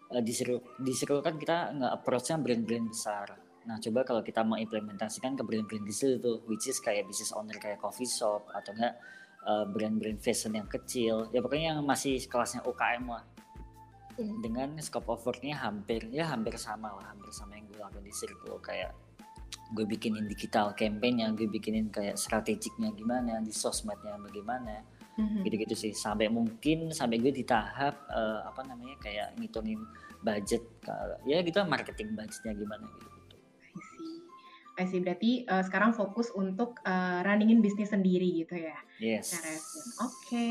eh, 0.09 0.23
di 0.25 0.33
Circle 0.33 0.81
di 0.81 0.93
Circle 0.97 1.21
kan 1.21 1.37
kita 1.37 1.77
nggak 1.77 1.93
approach-nya 1.93 2.41
brand-brand 2.41 2.89
besar 2.89 3.37
nah 3.69 3.77
coba 3.77 4.01
kalau 4.01 4.25
kita 4.25 4.41
mengimplementasikan 4.41 5.37
ke 5.37 5.45
brand-brand 5.45 5.85
kecil 5.85 6.17
tuh 6.17 6.41
which 6.49 6.65
is 6.65 6.81
kayak 6.81 7.05
business 7.05 7.37
owner 7.37 7.53
kayak 7.61 7.77
coffee 7.77 8.09
shop 8.09 8.49
atau 8.49 8.73
enggak 8.73 8.97
brand-brand 9.67 10.21
fashion 10.21 10.53
yang 10.53 10.69
kecil 10.69 11.29
ya 11.33 11.41
pokoknya 11.41 11.73
yang 11.75 11.81
masih 11.83 12.21
kelasnya 12.27 12.61
UKM 12.63 13.07
lah 13.09 13.25
Hmm. 14.19 14.43
dengan 14.43 14.75
scope 14.83 15.15
of 15.15 15.23
work-nya 15.23 15.55
hampir 15.63 16.03
ya 16.11 16.27
hampir 16.27 16.59
sama 16.59 16.91
lah 16.91 17.15
hampir 17.15 17.31
sama 17.31 17.55
yang 17.55 17.71
gue 17.71 17.79
lakukan 17.79 18.03
di 18.03 18.11
Circle 18.11 18.59
kayak 18.59 18.91
gue 19.71 19.87
bikinin 19.87 20.27
digital 20.27 20.75
campaign-nya 20.75 21.31
gue 21.39 21.47
bikinin 21.47 21.87
kayak 21.87 22.19
strategiknya 22.19 22.91
gimana 22.99 23.39
di 23.39 23.55
sosmednya 23.55 24.19
bagaimana 24.19 24.83
Mhm. 25.23 25.47
gitu-gitu 25.47 25.75
sih 25.79 25.93
sampai 25.95 26.27
mungkin 26.27 26.91
sampai 26.91 27.23
gue 27.23 27.31
di 27.31 27.47
tahap 27.47 27.95
eh, 28.11 28.41
apa 28.43 28.67
namanya 28.67 28.99
kayak 28.99 29.39
ngitungin 29.39 29.87
budget 30.19 30.67
ya 31.23 31.39
gitu 31.39 31.63
marketing 31.63 32.19
budgetnya 32.19 32.59
gimana 32.59 32.91
gitu. 32.91 33.18
I 34.79 34.87
see. 34.87 35.03
Berarti 35.03 35.43
eh, 35.43 35.63
sekarang 35.67 35.91
fokus 35.91 36.31
untuk 36.33 36.79
eh, 36.87 37.21
runningin 37.27 37.59
bisnis 37.59 37.91
sendiri 37.91 38.47
gitu 38.47 38.55
ya. 38.55 38.79
yes 39.03 39.35
Kak 39.35 39.43
Revin. 39.43 39.87
Oke, 39.99 40.49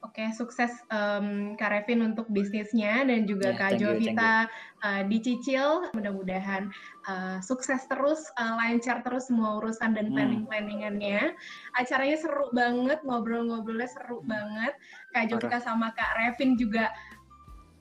oke 0.00 0.24
sukses 0.32 0.72
em, 0.88 1.26
Kak 1.54 1.68
Revin 1.68 2.00
untuk 2.02 2.26
bisnisnya 2.28 3.04
dan 3.04 3.28
juga 3.28 3.52
Ya, 3.52 3.60
Kak 3.60 3.70
Jovita 3.76 4.48
eh, 4.80 5.02
dicicil. 5.04 5.92
Mudah-mudahan 5.92 6.72
eh, 7.06 7.38
sukses 7.44 7.84
terus, 7.84 8.24
eh, 8.34 8.54
lancar 8.56 9.04
terus 9.04 9.28
semua 9.28 9.60
urusan 9.60 9.92
dan 9.92 10.08
Hmm. 10.08 10.16
planning-planningannya. 10.16 11.36
Acaranya 11.76 12.16
seru 12.16 12.48
banget, 12.56 13.04
ngobrol-ngobrolnya 13.04 13.92
seru 13.92 14.24
banget. 14.24 14.72
Kak 15.12 15.28
Jovita 15.28 15.60
sama 15.60 15.92
Kak 15.92 16.16
Revin 16.16 16.56
juga 16.56 16.88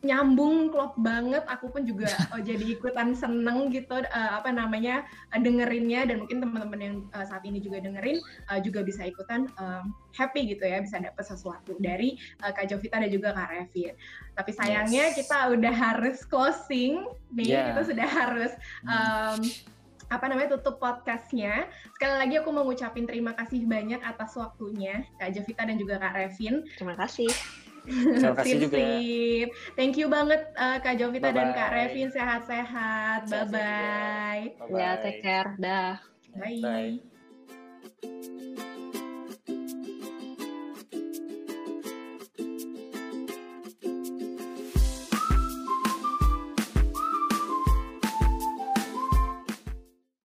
nyambung 0.06 0.70
klop 0.70 0.94
banget 1.02 1.42
aku 1.50 1.74
pun 1.74 1.82
juga 1.84 2.06
oh, 2.34 2.40
jadi 2.40 2.78
ikutan 2.78 3.18
seneng 3.18 3.74
gitu 3.74 4.06
eh, 4.06 4.32
apa 4.38 4.54
namanya 4.54 5.02
eh, 5.34 5.42
dengerinnya 5.42 6.06
dan 6.06 6.22
mungkin 6.24 6.40
teman-teman 6.46 6.80
yang 6.80 6.96
eh, 7.12 7.26
saat 7.26 7.42
ini 7.44 7.58
juga 7.58 7.82
dengerin 7.82 8.22
eh, 8.22 8.60
juga 8.62 8.86
bisa 8.86 9.02
ikutan 9.04 9.50
em, 9.58 9.90
happy 10.14 10.54
gitu 10.56 10.64
ya 10.64 10.80
bisa 10.80 11.02
dapat 11.02 11.26
sesuatu 11.26 11.74
dari 11.82 12.16
eh, 12.46 12.52
Kak 12.54 12.70
Jovita 12.70 13.02
dan 13.02 13.10
juga 13.10 13.34
Kak 13.34 13.50
Revin. 13.52 13.94
Tapi 14.38 14.52
sayangnya 14.54 15.12
Yes. 15.12 15.18
kita 15.26 15.38
udah 15.58 15.74
harus 15.74 16.22
closing 16.28 17.10
nih, 17.34 17.46
Yeah. 17.58 17.66
kita 17.74 17.82
sudah 17.90 18.08
harus 18.08 18.52
em, 18.86 19.40
apa 20.06 20.26
namanya 20.30 20.54
tutup 20.62 20.78
podcastnya. 20.78 21.66
Sekali 21.98 22.16
lagi 22.22 22.36
aku 22.38 22.54
mau 22.54 22.62
ngucapin 22.62 23.10
terima 23.10 23.34
kasih 23.34 23.66
banyak 23.66 23.98
atas 24.06 24.38
waktunya 24.38 25.02
Kak 25.18 25.34
Jovita 25.34 25.66
dan 25.66 25.82
juga 25.82 25.98
Kak 25.98 26.14
Revin. 26.14 26.62
Terima 26.78 26.94
kasih. 26.94 27.65
Terima 27.86 28.36
kasih 28.36 28.58
juga. 28.66 28.78
Thank 29.78 29.96
you 30.02 30.08
banget 30.10 30.42
uh, 30.58 30.78
Kak 30.82 30.98
Jovita 30.98 31.30
Bye-bye. 31.30 31.38
dan 31.38 31.48
Kak 31.54 31.70
Revin 31.72 32.10
sehat-sehat. 32.10 33.30
Bye-bye. 33.30 34.74
Ya, 34.74 34.92
take 35.00 35.22
care. 35.22 35.50
Dah. 35.62 36.02
Bye. 36.36 36.60
Bye. 36.60 38.32